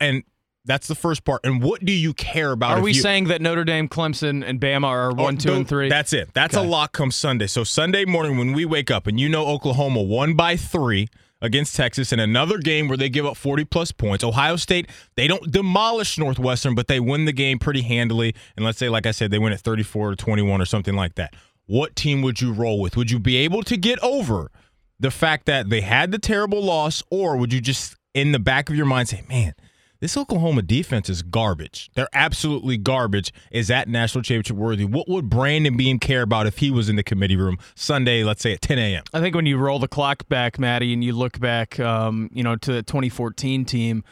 And 0.00 0.22
that's 0.64 0.86
the 0.86 0.94
first 0.94 1.24
part. 1.24 1.40
And 1.44 1.62
what 1.62 1.84
do 1.84 1.92
you 1.92 2.14
care 2.14 2.52
about? 2.52 2.78
Are 2.78 2.82
we 2.82 2.92
you, 2.92 3.00
saying 3.00 3.24
that 3.28 3.40
Notre 3.40 3.64
Dame, 3.64 3.88
Clemson, 3.88 4.44
and 4.46 4.60
Bama 4.60 4.84
are 4.84 5.12
one, 5.12 5.34
oh, 5.34 5.38
two, 5.38 5.52
and 5.54 5.68
three? 5.68 5.88
That's 5.88 6.12
it. 6.12 6.32
That's 6.34 6.56
okay. 6.56 6.64
a 6.64 6.68
lock 6.68 6.92
come 6.92 7.10
Sunday. 7.10 7.46
So 7.46 7.64
Sunday 7.64 8.04
morning 8.04 8.36
when 8.36 8.52
we 8.52 8.64
wake 8.64 8.90
up 8.90 9.06
and 9.06 9.18
you 9.18 9.28
know 9.28 9.46
Oklahoma 9.46 10.02
won 10.02 10.34
by 10.34 10.56
three 10.56 11.08
against 11.40 11.74
Texas 11.74 12.12
in 12.12 12.20
another 12.20 12.58
game 12.58 12.88
where 12.88 12.96
they 12.96 13.08
give 13.08 13.24
up 13.24 13.36
40 13.36 13.64
plus 13.64 13.92
points. 13.92 14.22
Ohio 14.22 14.56
State, 14.56 14.88
they 15.14 15.26
don't 15.26 15.50
demolish 15.50 16.18
Northwestern, 16.18 16.74
but 16.74 16.88
they 16.88 17.00
win 17.00 17.24
the 17.24 17.32
game 17.32 17.58
pretty 17.58 17.82
handily. 17.82 18.34
And 18.56 18.64
let's 18.64 18.78
say, 18.78 18.88
like 18.88 19.06
I 19.06 19.12
said, 19.12 19.30
they 19.30 19.38
win 19.38 19.52
at 19.52 19.60
34 19.60 20.10
to 20.10 20.16
21 20.16 20.60
or 20.60 20.64
something 20.64 20.94
like 20.94 21.14
that 21.14 21.34
what 21.68 21.94
team 21.94 22.22
would 22.22 22.40
you 22.40 22.52
roll 22.52 22.80
with? 22.80 22.96
Would 22.96 23.12
you 23.12 23.20
be 23.20 23.36
able 23.36 23.62
to 23.62 23.76
get 23.76 24.02
over 24.02 24.50
the 24.98 25.10
fact 25.12 25.46
that 25.46 25.68
they 25.68 25.82
had 25.82 26.10
the 26.10 26.18
terrible 26.18 26.62
loss, 26.62 27.04
or 27.10 27.36
would 27.36 27.52
you 27.52 27.60
just 27.60 27.94
in 28.14 28.32
the 28.32 28.38
back 28.40 28.68
of 28.68 28.74
your 28.74 28.86
mind 28.86 29.08
say, 29.08 29.22
man, 29.28 29.54
this 30.00 30.16
Oklahoma 30.16 30.62
defense 30.62 31.10
is 31.10 31.22
garbage. 31.22 31.90
They're 31.94 32.08
absolutely 32.12 32.78
garbage. 32.78 33.32
Is 33.50 33.68
that 33.68 33.88
national 33.88 34.22
championship 34.22 34.56
worthy? 34.56 34.84
What 34.84 35.08
would 35.08 35.28
Brandon 35.28 35.76
Beam 35.76 35.98
care 35.98 36.22
about 36.22 36.46
if 36.46 36.58
he 36.58 36.70
was 36.70 36.88
in 36.88 36.96
the 36.96 37.02
committee 37.02 37.36
room 37.36 37.58
Sunday, 37.74 38.24
let's 38.24 38.42
say 38.42 38.54
at 38.54 38.62
10 38.62 38.78
a.m.? 38.78 39.02
I 39.12 39.20
think 39.20 39.34
when 39.34 39.46
you 39.46 39.58
roll 39.58 39.78
the 39.78 39.88
clock 39.88 40.28
back, 40.28 40.58
Maddie, 40.58 40.92
and 40.92 41.02
you 41.04 41.12
look 41.12 41.38
back, 41.38 41.78
um, 41.80 42.30
you 42.32 42.42
know, 42.42 42.56
to 42.56 42.72
the 42.72 42.82
2014 42.82 43.64
team, 43.64 44.04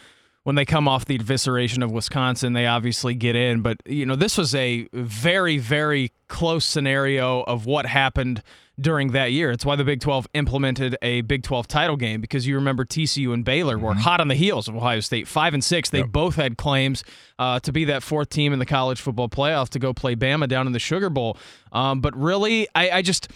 when 0.47 0.55
they 0.55 0.65
come 0.65 0.87
off 0.87 1.07
the 1.07 1.19
evisceration 1.19 1.83
of 1.83 1.91
Wisconsin, 1.91 2.53
they 2.53 2.67
obviously 2.67 3.17
get 3.17 3.35
in. 3.35 3.63
But, 3.63 3.79
you 3.85 4.07
know, 4.07 4.15
this 4.15 4.39
was 4.39 4.55
a 4.55 4.87
very, 4.93 5.59
very 5.59 6.13
close 6.29 6.65
scenario 6.65 7.41
of 7.41 7.67
what 7.67 7.85
happened 7.85 8.45
during 8.81 9.11
that 9.11 9.33
year. 9.33 9.51
It's 9.51 9.67
why 9.67 9.75
the 9.75 9.83
Big 9.83 10.01
12 10.01 10.29
implemented 10.35 10.97
a 11.03 11.23
Big 11.23 11.43
12 11.43 11.67
title 11.67 11.97
game 11.97 12.21
because 12.21 12.47
you 12.47 12.55
remember 12.55 12.85
TCU 12.85 13.35
and 13.35 13.45
Baylor 13.45 13.77
were 13.77 13.91
mm-hmm. 13.91 14.03
hot 14.03 14.21
on 14.21 14.29
the 14.29 14.37
heels 14.37 14.69
of 14.69 14.77
Ohio 14.77 15.01
State, 15.01 15.27
five 15.27 15.53
and 15.53 15.65
six. 15.65 15.91
They 15.91 15.99
yep. 15.99 16.13
both 16.13 16.37
had 16.37 16.57
claims 16.57 17.03
uh, 17.41 17.59
to 17.59 17.73
be 17.73 17.87
that 17.87 18.05
fourth 18.05 18.29
team 18.29 18.53
in 18.53 18.61
the 18.61 18.67
college 18.67 19.01
football 19.01 19.29
playoff 19.29 19.71
to 19.71 19.81
go 19.81 19.93
play 19.93 20.15
Bama 20.15 20.47
down 20.47 20.69
in 20.69 20.73
the 20.73 20.79
Sugar 20.79 21.11
Bowl. 21.11 21.37
Um, 21.73 22.01
but 22.01 22.17
really, 22.17 22.69
I, 22.73 22.91
I 22.91 23.03
just 23.03 23.27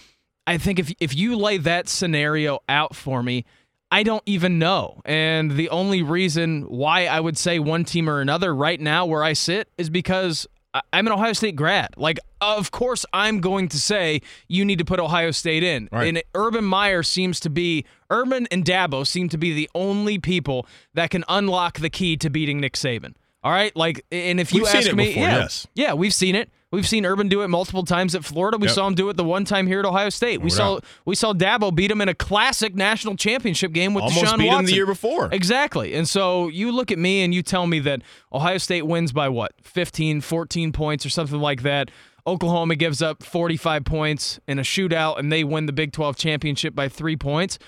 I 0.47 0.59
think 0.59 0.79
if 0.79 0.93
if 1.01 1.17
you 1.17 1.35
lay 1.35 1.57
that 1.57 1.89
scenario 1.89 2.61
out 2.69 2.95
for 2.95 3.21
me. 3.21 3.47
I 3.91 4.03
don't 4.03 4.23
even 4.27 4.59
know. 4.59 5.01
And 5.05 5.53
the 5.53 5.69
only 5.71 6.03
reason 6.03 6.63
why 6.63 7.07
I 7.07 7.19
would 7.19 7.37
say 7.37 7.59
one 7.59 7.85
team 7.85 8.09
or 8.09 8.21
another 8.21 8.55
right 8.55 8.81
now 8.81 9.07
where 9.07 9.23
I 9.23 9.33
sit 9.33 9.69
is 9.77 9.91
because 9.91 10.47
I'm 10.93 11.07
an 11.07 11.13
Ohio 11.13 11.33
State 11.33 11.57
grad. 11.57 11.95
Like, 11.97 12.21
of 12.41 12.71
course, 12.71 13.05
I'm 13.13 13.41
going 13.41 13.69
to 13.71 13.79
say 13.81 14.23
you 14.47 14.65
need 14.65 14.79
to 14.79 14.85
put 14.85 15.01
Ohio 15.01 15.33
State 15.33 15.65
in. 15.65 15.89
Right. 15.91 16.09
And 16.09 16.23
Urban 16.35 16.65
Meyer 16.65 17.03
seems 17.03 17.41
to 17.41 17.51
be, 17.51 17.85
Urban 18.11 18.47
and 18.53 18.65
Dabo 18.65 19.07
seem 19.07 19.29
to 19.31 19.39
be 19.39 19.53
the 19.53 19.69
only 19.75 20.19
people 20.19 20.67
that 20.95 21.11
can 21.11 21.25
unlock 21.29 21.81
the 21.81 21.91
key 21.91 22.17
to 22.19 22.31
beating 22.31 22.61
Nick 22.61 22.75
Saban. 22.75 23.15
All 23.43 23.51
right, 23.51 23.75
like, 23.75 24.05
and 24.13 24.39
if 24.39 24.53
you 24.53 24.65
we've 24.65 24.75
ask 24.75 24.93
me, 24.93 25.07
before, 25.07 25.23
yeah, 25.23 25.39
yes. 25.39 25.67
yeah, 25.75 25.95
we've 25.95 26.13
seen 26.13 26.35
it. 26.35 26.51
We've 26.73 26.87
seen 26.87 27.05
Urban 27.05 27.27
do 27.29 27.43
it 27.43 27.49
multiple 27.49 27.83
times 27.83 28.15
at 28.15 28.25
Florida. 28.25 28.57
We 28.57 28.69
yep. 28.69 28.75
saw 28.75 28.87
him 28.87 28.95
do 28.95 29.09
it 29.09 29.17
the 29.17 29.25
one 29.25 29.45
time 29.45 29.67
here 29.67 29.81
at 29.81 29.85
Ohio 29.85 30.09
State. 30.09 30.41
We 30.41 30.51
saw 30.51 30.79
we 31.05 31.17
saw 31.17 31.33
Dabo 31.33 31.75
beat 31.75 31.91
him 31.91 32.01
in 32.01 32.09
a 32.09 32.15
classic 32.15 32.77
national 32.77 33.17
championship 33.17 33.73
game 33.73 33.93
with 33.93 34.05
Almost 34.05 34.25
Deshaun 34.25 34.39
beat 34.39 34.47
Watson 34.47 34.61
him 34.61 34.67
the 34.67 34.75
year 34.75 34.87
before. 34.87 35.29
Exactly. 35.33 35.95
And 35.95 36.09
so 36.09 36.47
you 36.49 36.71
look 36.71 36.93
at 36.93 36.99
me 36.99 37.23
and 37.23 37.35
you 37.35 37.43
tell 37.43 37.67
me 37.67 37.81
that 37.81 38.03
Ohio 38.33 38.59
State 38.59 38.83
wins 38.83 39.13
by 39.13 39.29
what? 39.29 39.53
15, 39.63 40.21
14 40.21 40.73
points 40.73 41.05
or 41.05 41.11
something 41.11 41.41
like 41.41 41.63
that. 41.63 41.91
Oklahoma 42.25 42.77
gives 42.77 43.03
up 43.03 43.25
45 43.25 43.85
points 43.85 44.39
in 44.47 44.61
a 44.61 44.63
shootout 44.63 45.19
and 45.19 45.33
they 45.33 45.43
win 45.43 45.67
the 45.67 45.73
Big 45.73 45.93
12 45.93 46.17
championship 46.17 46.75
by 46.75 46.89
3 46.89 47.17
points. 47.17 47.59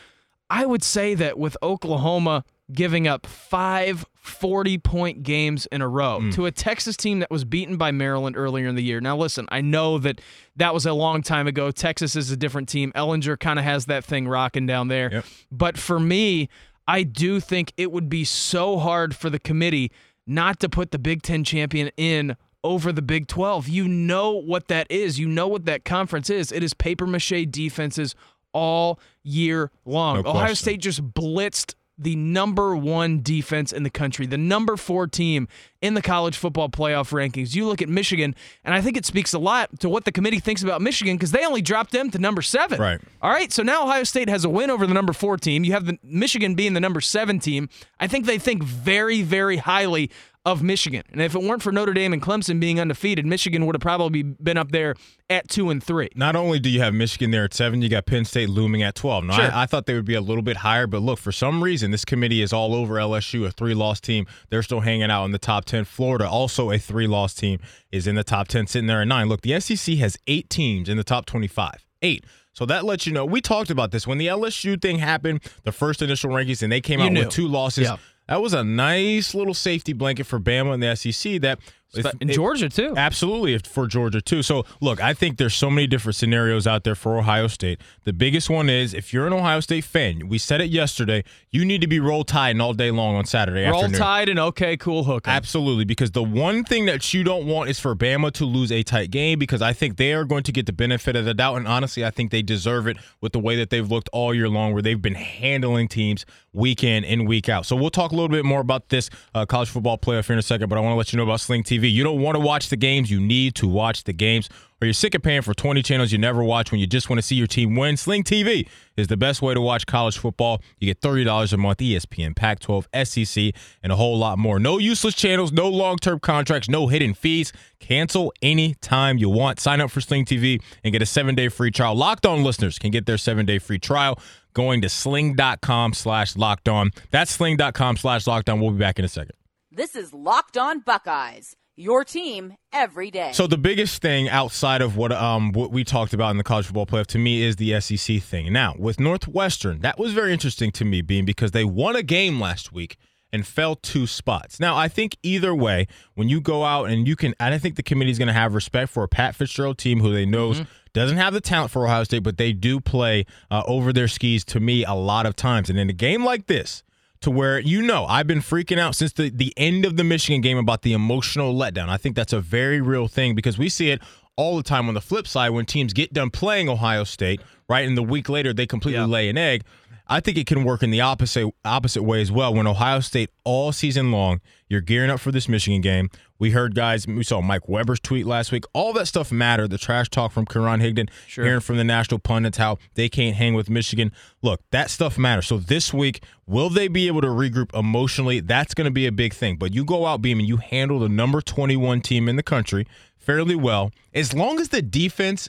I 0.48 0.64
would 0.64 0.84
say 0.84 1.14
that 1.14 1.38
with 1.38 1.56
Oklahoma 1.62 2.44
giving 2.72 3.06
up 3.06 3.26
five 3.26 4.06
40 4.22 4.78
point 4.78 5.22
games 5.24 5.66
in 5.66 5.82
a 5.82 5.88
row 5.88 6.20
mm. 6.20 6.32
to 6.34 6.46
a 6.46 6.52
Texas 6.52 6.96
team 6.96 7.18
that 7.18 7.30
was 7.30 7.44
beaten 7.44 7.76
by 7.76 7.90
Maryland 7.90 8.36
earlier 8.36 8.68
in 8.68 8.76
the 8.76 8.82
year. 8.82 9.00
Now, 9.00 9.16
listen, 9.16 9.46
I 9.50 9.60
know 9.60 9.98
that 9.98 10.20
that 10.56 10.72
was 10.72 10.86
a 10.86 10.92
long 10.92 11.22
time 11.22 11.48
ago. 11.48 11.70
Texas 11.72 12.14
is 12.14 12.30
a 12.30 12.36
different 12.36 12.68
team. 12.68 12.92
Ehlinger 12.94 13.38
kind 13.38 13.58
of 13.58 13.64
has 13.64 13.86
that 13.86 14.04
thing 14.04 14.28
rocking 14.28 14.66
down 14.66 14.88
there. 14.88 15.10
Yep. 15.12 15.24
But 15.50 15.78
for 15.78 15.98
me, 15.98 16.48
I 16.86 17.02
do 17.02 17.40
think 17.40 17.72
it 17.76 17.90
would 17.90 18.08
be 18.08 18.24
so 18.24 18.78
hard 18.78 19.14
for 19.14 19.28
the 19.28 19.40
committee 19.40 19.90
not 20.24 20.60
to 20.60 20.68
put 20.68 20.92
the 20.92 20.98
Big 20.98 21.22
Ten 21.22 21.42
champion 21.42 21.90
in 21.96 22.36
over 22.62 22.92
the 22.92 23.02
Big 23.02 23.26
12. 23.26 23.68
You 23.68 23.88
know 23.88 24.32
what 24.32 24.68
that 24.68 24.88
is. 24.90 25.18
You 25.18 25.26
know 25.26 25.48
what 25.48 25.64
that 25.64 25.84
conference 25.84 26.30
is. 26.30 26.52
It 26.52 26.62
is 26.62 26.74
paper 26.74 27.06
mache 27.06 27.46
defenses 27.50 28.14
all 28.52 29.00
year 29.22 29.70
long. 29.84 30.22
No 30.22 30.30
Ohio 30.30 30.54
State 30.54 30.80
just 30.80 31.02
blitzed 31.12 31.74
the 31.98 32.16
number 32.16 32.74
one 32.76 33.22
defense 33.22 33.72
in 33.72 33.82
the 33.82 33.90
country, 33.90 34.26
the 34.26 34.38
number 34.38 34.76
four 34.76 35.06
team 35.06 35.46
in 35.80 35.94
the 35.94 36.02
college 36.02 36.36
football 36.36 36.68
playoff 36.68 37.12
rankings. 37.12 37.54
You 37.54 37.66
look 37.66 37.82
at 37.82 37.88
Michigan, 37.88 38.34
and 38.64 38.74
I 38.74 38.80
think 38.80 38.96
it 38.96 39.04
speaks 39.04 39.32
a 39.32 39.38
lot 39.38 39.80
to 39.80 39.88
what 39.88 40.04
the 40.04 40.12
committee 40.12 40.40
thinks 40.40 40.62
about 40.62 40.80
Michigan 40.80 41.16
because 41.16 41.32
they 41.32 41.44
only 41.44 41.62
dropped 41.62 41.92
them 41.92 42.10
to 42.10 42.18
number 42.18 42.42
seven. 42.42 42.80
Right. 42.80 43.00
All 43.20 43.30
right. 43.30 43.52
So 43.52 43.62
now 43.62 43.84
Ohio 43.84 44.04
State 44.04 44.28
has 44.28 44.44
a 44.44 44.48
win 44.48 44.70
over 44.70 44.86
the 44.86 44.94
number 44.94 45.12
four 45.12 45.36
team. 45.36 45.64
You 45.64 45.72
have 45.72 45.86
the 45.86 45.98
Michigan 46.02 46.54
being 46.54 46.72
the 46.72 46.80
number 46.80 47.00
seven 47.00 47.38
team. 47.38 47.68
I 48.00 48.06
think 48.06 48.26
they 48.26 48.38
think 48.38 48.62
very, 48.62 49.22
very 49.22 49.58
highly 49.58 50.10
of 50.44 50.60
Michigan. 50.62 51.02
And 51.12 51.20
if 51.22 51.34
it 51.36 51.42
weren't 51.42 51.62
for 51.62 51.70
Notre 51.70 51.92
Dame 51.92 52.12
and 52.12 52.20
Clemson 52.20 52.58
being 52.58 52.80
undefeated, 52.80 53.24
Michigan 53.24 53.64
would 53.64 53.76
have 53.76 53.80
probably 53.80 54.22
been 54.22 54.56
up 54.56 54.72
there 54.72 54.96
at 55.30 55.48
two 55.48 55.70
and 55.70 55.82
three. 55.82 56.08
Not 56.16 56.34
only 56.34 56.58
do 56.58 56.68
you 56.68 56.80
have 56.80 56.92
Michigan 56.94 57.30
there 57.30 57.44
at 57.44 57.54
seven, 57.54 57.80
you 57.80 57.88
got 57.88 58.06
Penn 58.06 58.24
State 58.24 58.48
looming 58.48 58.82
at 58.82 58.96
12. 58.96 59.24
Now, 59.24 59.36
Sure. 59.36 59.44
I, 59.52 59.62
I 59.62 59.66
thought 59.66 59.86
they 59.86 59.94
would 59.94 60.04
be 60.04 60.14
a 60.14 60.20
little 60.20 60.42
bit 60.42 60.58
higher, 60.58 60.88
but 60.88 61.00
look, 61.00 61.20
for 61.20 61.30
some 61.30 61.62
reason, 61.62 61.92
this 61.92 62.04
committee 62.04 62.42
is 62.42 62.52
all 62.52 62.74
over 62.74 62.94
LSU, 62.96 63.46
a 63.46 63.52
three 63.52 63.74
loss 63.74 64.00
team. 64.00 64.26
They're 64.50 64.64
still 64.64 64.80
hanging 64.80 65.10
out 65.12 65.24
in 65.26 65.30
the 65.30 65.38
top 65.38 65.64
10. 65.64 65.84
Florida, 65.84 66.28
also 66.28 66.70
a 66.72 66.78
three 66.78 67.06
loss 67.06 67.34
team, 67.34 67.60
is 67.92 68.08
in 68.08 68.16
the 68.16 68.24
top 68.24 68.48
10, 68.48 68.66
sitting 68.66 68.88
there 68.88 69.00
at 69.02 69.06
nine. 69.08 69.28
Look, 69.28 69.42
the 69.42 69.60
SEC 69.60 69.96
has 69.98 70.18
eight 70.26 70.50
teams 70.50 70.88
in 70.88 70.96
the 70.96 71.04
top 71.04 71.24
25. 71.26 71.86
Eight. 72.02 72.24
So 72.54 72.66
that 72.66 72.84
lets 72.84 73.06
you 73.06 73.12
know. 73.14 73.24
We 73.24 73.40
talked 73.40 73.70
about 73.70 73.92
this 73.92 74.06
when 74.06 74.18
the 74.18 74.26
LSU 74.26 74.78
thing 74.82 74.98
happened, 74.98 75.40
the 75.62 75.72
first 75.72 76.02
initial 76.02 76.30
rankings, 76.30 76.62
and 76.62 76.70
they 76.70 76.82
came 76.82 76.98
You 76.98 77.06
out 77.06 77.12
knew. 77.12 77.20
with 77.20 77.30
two 77.30 77.48
losses. 77.48 77.84
Yeah. 77.84 77.96
That 78.28 78.40
was 78.40 78.54
a 78.54 78.64
nice 78.64 79.34
little 79.34 79.54
safety 79.54 79.92
blanket 79.92 80.24
for 80.24 80.38
Bama 80.38 80.74
and 80.74 80.82
the 80.82 80.94
SEC. 80.94 81.40
That 81.40 81.58
if- 81.94 82.14
in 82.20 82.28
Georgia, 82.28 82.68
too. 82.68 82.94
Absolutely 82.96 83.54
if- 83.54 83.62
for 83.66 83.86
Georgia 83.86 84.20
too. 84.20 84.42
So 84.42 84.64
look, 84.80 85.00
I 85.00 85.14
think 85.14 85.38
there's 85.38 85.54
so 85.54 85.70
many 85.70 85.86
different 85.86 86.16
scenarios 86.16 86.66
out 86.66 86.84
there 86.84 86.94
for 86.94 87.18
Ohio 87.18 87.46
State. 87.46 87.80
The 88.04 88.12
biggest 88.12 88.48
one 88.50 88.68
is 88.68 88.94
if 88.94 89.12
you're 89.12 89.26
an 89.26 89.32
Ohio 89.32 89.60
State 89.60 89.84
fan, 89.84 90.28
we 90.28 90.38
said 90.38 90.60
it 90.60 90.70
yesterday, 90.70 91.24
you 91.50 91.64
need 91.64 91.80
to 91.80 91.86
be 91.86 92.00
roll 92.00 92.24
tide 92.24 92.58
all 92.60 92.74
day 92.74 92.90
long 92.90 93.16
on 93.16 93.24
Saturday 93.24 93.64
Roll 93.66 93.84
afternoon. 93.84 94.00
Tide 94.00 94.28
and 94.28 94.38
okay, 94.38 94.76
cool 94.76 95.04
hook. 95.04 95.26
Absolutely, 95.26 95.84
because 95.84 96.10
the 96.10 96.22
one 96.22 96.64
thing 96.64 96.86
that 96.86 97.12
you 97.14 97.24
don't 97.24 97.46
want 97.46 97.70
is 97.70 97.78
for 97.80 97.94
Bama 97.94 98.30
to 98.32 98.44
lose 98.44 98.70
a 98.72 98.82
tight 98.82 99.10
game 99.10 99.38
because 99.38 99.62
I 99.62 99.72
think 99.72 99.96
they 99.96 100.12
are 100.12 100.24
going 100.24 100.42
to 100.44 100.52
get 100.52 100.66
the 100.66 100.72
benefit 100.72 101.16
of 101.16 101.24
the 101.24 101.34
doubt. 101.34 101.56
And 101.56 101.66
honestly, 101.68 102.04
I 102.04 102.10
think 102.10 102.30
they 102.30 102.42
deserve 102.42 102.86
it 102.86 102.96
with 103.20 103.32
the 103.32 103.38
way 103.38 103.56
that 103.56 103.70
they've 103.70 103.88
looked 103.90 104.08
all 104.12 104.34
year 104.34 104.48
long, 104.48 104.72
where 104.72 104.82
they've 104.82 105.00
been 105.00 105.14
handling 105.14 105.88
teams 105.88 106.26
week 106.52 106.84
in 106.84 107.04
and 107.04 107.26
week 107.26 107.48
out. 107.48 107.64
So 107.66 107.74
we'll 107.76 107.90
talk 107.90 108.12
a 108.12 108.14
little 108.14 108.28
bit 108.28 108.44
more 108.44 108.60
about 108.60 108.88
this 108.90 109.08
uh, 109.34 109.46
college 109.46 109.70
football 109.70 109.98
playoff 109.98 110.26
here 110.26 110.34
in 110.34 110.38
a 110.38 110.42
second, 110.42 110.68
but 110.68 110.76
I 110.76 110.80
want 110.80 110.92
to 110.92 110.96
let 110.96 111.12
you 111.12 111.16
know 111.16 111.22
about 111.24 111.40
Sling 111.40 111.62
TV. 111.62 111.81
You 111.88 112.04
don't 112.04 112.20
want 112.20 112.36
to 112.36 112.40
watch 112.40 112.68
the 112.68 112.76
games, 112.76 113.10
you 113.10 113.20
need 113.20 113.54
to 113.56 113.68
watch 113.68 114.04
the 114.04 114.12
games. 114.12 114.48
Or 114.80 114.86
you're 114.86 114.94
sick 114.94 115.14
of 115.14 115.22
paying 115.22 115.42
for 115.42 115.54
20 115.54 115.80
channels 115.82 116.10
you 116.10 116.18
never 116.18 116.42
watch 116.42 116.72
when 116.72 116.80
you 116.80 116.88
just 116.88 117.08
want 117.08 117.18
to 117.18 117.22
see 117.22 117.36
your 117.36 117.46
team 117.46 117.76
win. 117.76 117.96
Sling 117.96 118.24
TV 118.24 118.68
is 118.96 119.06
the 119.06 119.16
best 119.16 119.40
way 119.40 119.54
to 119.54 119.60
watch 119.60 119.86
college 119.86 120.18
football. 120.18 120.60
You 120.80 120.86
get 120.86 121.00
$30 121.00 121.52
a 121.52 121.56
month, 121.56 121.78
ESPN, 121.78 122.34
Pac 122.34 122.58
12, 122.58 122.88
SEC, 123.04 123.52
and 123.82 123.92
a 123.92 123.96
whole 123.96 124.18
lot 124.18 124.38
more. 124.38 124.58
No 124.58 124.78
useless 124.78 125.14
channels, 125.14 125.52
no 125.52 125.68
long 125.68 125.98
term 125.98 126.18
contracts, 126.18 126.68
no 126.68 126.88
hidden 126.88 127.14
fees. 127.14 127.52
Cancel 127.78 128.32
anytime 128.42 129.18
you 129.18 129.28
want. 129.28 129.60
Sign 129.60 129.80
up 129.80 129.90
for 129.90 130.00
Sling 130.00 130.24
TV 130.24 130.60
and 130.82 130.92
get 130.92 131.00
a 131.00 131.06
seven 131.06 131.36
day 131.36 131.48
free 131.48 131.70
trial. 131.70 131.94
Locked 131.94 132.26
on 132.26 132.42
listeners 132.42 132.78
can 132.78 132.90
get 132.90 133.06
their 133.06 133.18
seven 133.18 133.46
day 133.46 133.58
free 133.60 133.78
trial 133.78 134.18
going 134.54 134.82
to 134.82 134.88
sling.com 134.88 135.94
slash 135.94 136.36
locked 136.36 136.68
on. 136.68 136.90
That's 137.10 137.30
sling.com 137.30 137.96
slash 137.96 138.26
locked 138.26 138.48
on. 138.48 138.60
We'll 138.60 138.72
be 138.72 138.78
back 138.78 138.98
in 138.98 139.04
a 139.04 139.08
second. 139.08 139.36
This 139.70 139.96
is 139.96 140.12
Locked 140.12 140.58
On 140.58 140.80
Buckeyes, 140.80 141.56
your 141.76 142.04
team 142.04 142.54
every 142.72 143.10
day. 143.10 143.32
So 143.32 143.46
the 143.46 143.58
biggest 143.58 144.02
thing 144.02 144.28
outside 144.28 144.82
of 144.82 144.96
what 144.96 145.12
um 145.12 145.52
what 145.52 145.70
we 145.70 145.84
talked 145.84 146.12
about 146.12 146.30
in 146.30 146.36
the 146.36 146.44
college 146.44 146.66
football 146.66 146.86
playoff 146.86 147.06
to 147.08 147.18
me 147.18 147.42
is 147.42 147.56
the 147.56 147.80
SEC 147.80 148.20
thing. 148.22 148.52
Now 148.52 148.74
with 148.78 149.00
Northwestern, 149.00 149.80
that 149.80 149.98
was 149.98 150.12
very 150.12 150.32
interesting 150.32 150.70
to 150.72 150.84
me, 150.84 151.02
being 151.02 151.24
because 151.24 151.52
they 151.52 151.64
won 151.64 151.96
a 151.96 152.02
game 152.02 152.40
last 152.40 152.72
week 152.72 152.96
and 153.32 153.46
fell 153.46 153.74
two 153.74 154.06
spots. 154.06 154.60
Now 154.60 154.76
I 154.76 154.88
think 154.88 155.16
either 155.22 155.54
way, 155.54 155.86
when 156.14 156.28
you 156.28 156.40
go 156.40 156.64
out 156.64 156.90
and 156.90 157.08
you 157.08 157.16
can, 157.16 157.34
I 157.40 157.56
think 157.58 157.76
the 157.76 157.82
committee 157.82 158.10
is 158.10 158.18
going 158.18 158.28
to 158.28 158.34
have 158.34 158.54
respect 158.54 158.90
for 158.90 159.02
a 159.02 159.08
Pat 159.08 159.34
Fitzgerald 159.34 159.78
team 159.78 160.00
who 160.00 160.12
they 160.12 160.26
knows 160.26 160.62
doesn't 160.92 161.16
have 161.16 161.32
the 161.32 161.40
talent 161.40 161.70
for 161.70 161.86
Ohio 161.86 162.04
State, 162.04 162.22
but 162.22 162.36
they 162.36 162.52
do 162.52 162.78
play 162.78 163.24
uh, 163.50 163.62
over 163.66 163.92
their 163.92 164.08
skis 164.08 164.44
to 164.44 164.60
me 164.60 164.84
a 164.84 164.92
lot 164.92 165.24
of 165.24 165.34
times. 165.34 165.70
And 165.70 165.78
in 165.78 165.88
a 165.88 165.94
game 165.94 166.22
like 166.24 166.46
this 166.46 166.82
to 167.22 167.30
where 167.30 167.58
you 167.58 167.82
know 167.82 168.04
I've 168.06 168.26
been 168.26 168.40
freaking 168.40 168.78
out 168.78 168.94
since 168.94 169.12
the, 169.12 169.30
the 169.30 169.52
end 169.56 169.84
of 169.84 169.96
the 169.96 170.04
Michigan 170.04 170.40
game 170.40 170.58
about 170.58 170.82
the 170.82 170.92
emotional 170.92 171.54
letdown. 171.54 171.88
I 171.88 171.96
think 171.96 172.16
that's 172.16 172.32
a 172.32 172.40
very 172.40 172.80
real 172.80 173.08
thing 173.08 173.34
because 173.34 173.58
we 173.58 173.68
see 173.68 173.90
it 173.90 174.00
all 174.36 174.56
the 174.56 174.62
time 174.62 174.88
on 174.88 174.94
the 174.94 175.00
flip 175.00 175.26
side 175.28 175.50
when 175.50 175.66
teams 175.66 175.92
get 175.92 176.12
done 176.12 176.30
playing 176.30 176.68
Ohio 176.68 177.04
State, 177.04 177.40
right? 177.68 177.86
And 177.86 177.96
the 177.98 178.02
week 178.02 178.28
later 178.28 178.52
they 178.52 178.66
completely 178.66 179.00
Yeah. 179.00 179.06
lay 179.06 179.28
an 179.28 179.36
egg. 179.38 179.62
I 180.08 180.20
think 180.20 180.36
it 180.36 180.46
can 180.46 180.64
work 180.64 180.82
in 180.82 180.90
the 180.90 181.00
opposite 181.00 181.50
opposite 181.64 182.02
way 182.02 182.20
as 182.20 182.30
well. 182.30 182.52
When 182.54 182.66
Ohio 182.66 183.00
State 183.00 183.30
all 183.44 183.72
season 183.72 184.10
long, 184.10 184.40
you're 184.68 184.80
gearing 184.80 185.10
up 185.10 185.20
for 185.20 185.30
this 185.32 185.48
Michigan 185.48 185.80
game. 185.80 186.10
We 186.38 186.50
heard 186.50 186.74
guys, 186.74 187.06
we 187.06 187.22
saw 187.22 187.40
Mike 187.40 187.68
Weber's 187.68 188.00
tweet 188.00 188.26
last 188.26 188.50
week. 188.50 188.64
All 188.72 188.92
that 188.94 189.06
stuff 189.06 189.30
mattered. 189.30 189.70
The 189.70 189.78
trash 189.78 190.08
talk 190.10 190.32
from 190.32 190.44
Karan 190.44 190.80
Higdon, 190.80 191.08
Sure. 191.28 191.44
hearing 191.44 191.60
from 191.60 191.76
the 191.76 191.84
national 191.84 192.18
pundits 192.18 192.58
how 192.58 192.78
they 192.94 193.08
can't 193.08 193.36
hang 193.36 193.54
with 193.54 193.70
Michigan. 193.70 194.10
Look, 194.42 194.60
that 194.72 194.90
stuff 194.90 195.16
matters. 195.16 195.46
So 195.46 195.58
this 195.58 195.94
week, 195.94 196.22
will 196.46 196.68
they 196.68 196.88
be 196.88 197.06
able 197.06 197.20
to 197.20 197.28
regroup 197.28 197.72
emotionally? 197.78 198.40
That's 198.40 198.74
going 198.74 198.86
to 198.86 198.90
be 198.90 199.06
a 199.06 199.12
big 199.12 199.32
thing. 199.34 199.56
But 199.56 199.72
you 199.72 199.84
go 199.84 200.04
out, 200.04 200.20
Beam, 200.20 200.40
and 200.40 200.48
you 200.48 200.56
handle 200.56 200.98
the 200.98 201.08
number 201.08 201.40
21 201.40 202.00
team 202.00 202.28
in 202.28 202.34
the 202.36 202.42
country 202.42 202.86
fairly 203.16 203.54
well. 203.54 203.92
As 204.12 204.34
long 204.34 204.58
as 204.58 204.70
the 204.70 204.82
defense 204.82 205.48